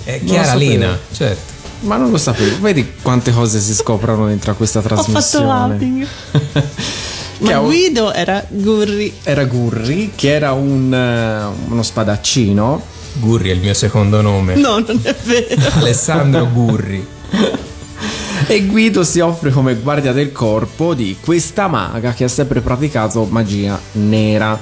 [0.03, 0.53] È Non lo Chiara.
[0.55, 1.57] Lina, certo.
[1.81, 2.57] Ma non lo sapevo.
[2.61, 5.73] Vedi quante cose si scoprono dentro a questa Ho fatto trasmissione.
[5.73, 6.07] outing.
[7.39, 9.13] Ma Guido era Gurri.
[9.23, 12.81] Era Gurri, che era un, eh, uno spadaccino.
[13.13, 14.55] Gurri è il mio secondo nome.
[14.55, 15.61] No, non è vero.
[15.75, 17.05] Alessandro Gurri.
[18.47, 23.25] E Guido si offre come guardia del corpo di questa maga che ha sempre praticato
[23.25, 24.57] magia nera.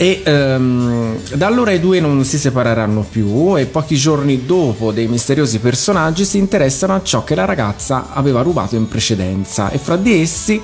[0.00, 5.08] E ehm, da allora i due non si separeranno più e pochi giorni dopo dei
[5.08, 9.96] misteriosi personaggi si interessano a ciò che la ragazza aveva rubato in precedenza e fra
[9.96, 10.62] di essi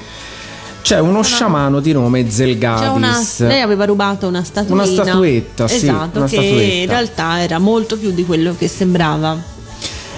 [0.84, 3.38] c'è uno sciamano di nome Zelgadis.
[3.38, 4.82] una, lei aveva rubato una statuina.
[4.82, 6.62] Una statuetta, sì, Esatto, una che statuetta.
[6.62, 9.52] in realtà era molto più di quello che sembrava.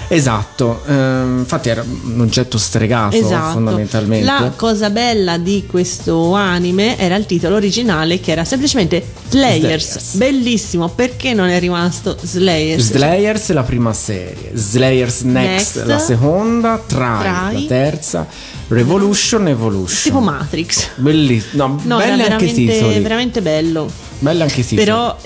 [0.09, 3.51] Esatto, ehm, infatti era un oggetto stregato Esatto.
[3.53, 4.25] fondamentalmente.
[4.25, 9.57] La cosa bella di questo anime era il titolo originale che era semplicemente Slayers.
[9.85, 10.15] Slayers.
[10.15, 12.85] Bellissimo, perché non è rimasto Slayers?
[12.93, 15.85] Slayers è la prima serie, Slayers Next, Next.
[15.85, 17.61] la seconda, Try, Try.
[17.61, 18.27] la terza,
[18.69, 20.01] Revolution Evolution.
[20.03, 20.87] Tipo Matrix.
[20.95, 22.99] Bellissimo, no, No, belli anche i titoli.
[22.99, 23.89] veramente bello.
[24.19, 24.85] Belli anche i titoli.
[24.85, 25.17] Però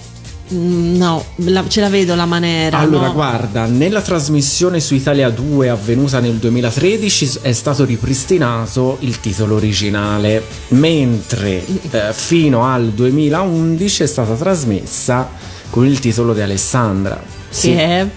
[0.52, 2.78] no, la- ce la vedo la maniera.
[2.78, 3.14] Allora, no?
[3.14, 9.56] guarda, nella trasmissione su Italia 2 avvenuta nel 2013 s- è stato ripristinato il titolo
[9.56, 15.30] originale, mentre eh, fino al 2011 è stata trasmessa
[15.70, 17.22] con il titolo di Alessandra.
[17.50, 17.70] Sì.
[17.70, 18.08] Che è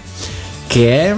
[0.67, 1.15] che è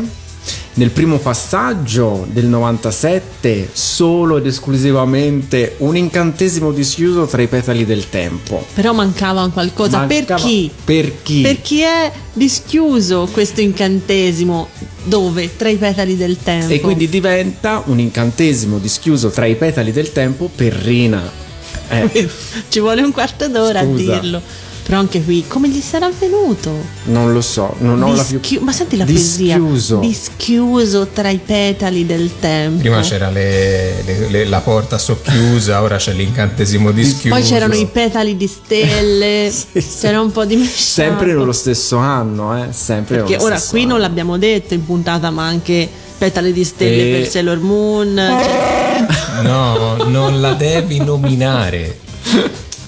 [0.78, 8.10] nel primo passaggio del 97 solo ed esclusivamente un incantesimo dischiuso tra i petali del
[8.10, 8.64] tempo.
[8.76, 10.02] Però mancava un qualcosa.
[10.02, 10.72] Per Mancava- chi?
[10.84, 11.42] Per chi?
[11.42, 14.70] Per chi è dischiuso questo incantesimo?
[15.04, 15.56] Dove?
[15.56, 16.72] Tra i petali del tempo.
[16.72, 21.46] E quindi diventa un incantesimo dischiuso tra i petali del tempo per Rina.
[21.90, 22.30] Eh,
[22.70, 24.16] Ci vuole un quarto d'ora Scusa.
[24.16, 24.42] a dirlo.
[24.88, 26.72] Però anche qui, come gli sarà venuto?
[27.08, 28.40] non lo so, non ho la più...
[28.40, 29.98] Dischi- Ma senti la Dischiuso.
[29.98, 30.00] poesia.
[30.00, 32.80] Dischiuso tra i petali del tempo.
[32.80, 37.36] Prima c'era le- le- le- la porta socchiusa, ora c'è l'incantesimo dischiuso.
[37.36, 39.52] Poi c'erano i petali di stelle.
[40.00, 41.10] C'era un po' di mesciato.
[41.10, 42.68] Sempre nello stesso anno, eh?
[42.72, 43.92] Sempre Perché ora qui anno.
[43.92, 45.88] non l'abbiamo detto in puntata, ma anche
[46.18, 48.16] petali di stelle E- per Sailor Moon.
[48.16, 49.06] cioè-
[49.44, 52.00] No, non la devi nominare.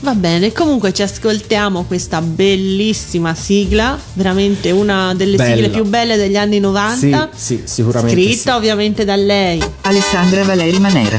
[0.01, 5.53] Va bene, comunque ci ascoltiamo questa bellissima sigla, veramente una delle Bella.
[5.55, 7.29] sigle più belle degli anni Sì, 90.
[7.35, 8.15] sì, sicuramente.
[8.21, 9.61] Scritta ovviamente da lei.
[9.81, 11.17] Alessandra Valeri Manera.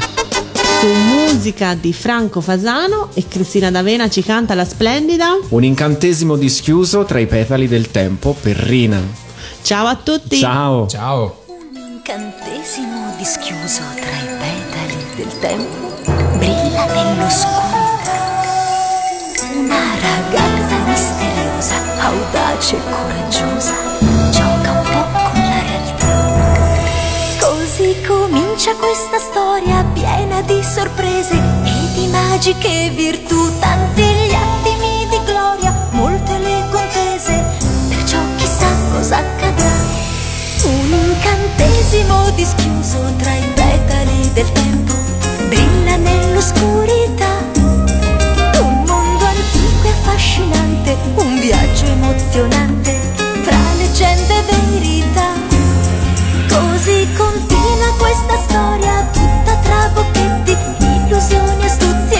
[0.80, 5.36] Su musica di Franco Fasano e Cristina D'Avena ci canta la splendida.
[5.46, 5.54] sì.
[5.54, 8.98] Un incantesimo dischiuso tra i petali del tempo per Rina.
[9.60, 10.38] Ciao a tutti.
[10.38, 10.86] Ciao.
[10.86, 11.44] Ciao.
[11.74, 15.88] incantesimo dischiuso tra i petali del tempo
[16.38, 17.68] brilla nell'oscurità.
[17.68, 17.69] Una
[20.00, 23.74] ragazza misteriosa, audace e coraggiosa,
[24.30, 26.14] gioca un po' con la realtà.
[27.40, 35.20] Così comincia questa storia piena di sorprese e di magiche virtù, tanti gli attimi di
[35.24, 37.44] gloria, molte le contese,
[37.88, 39.98] perciò chissà cosa accadrà.
[40.62, 44.92] Un incantesimo dischiuso tra i petali del tempo
[45.48, 47.79] brilla nell'oscurità.
[50.10, 52.98] Affascinante, un viaggio emozionante
[53.42, 55.32] fra leggende e verità.
[56.48, 60.56] Così continua questa storia tutta tra bocchetti,
[61.06, 62.19] illusioni, astuzie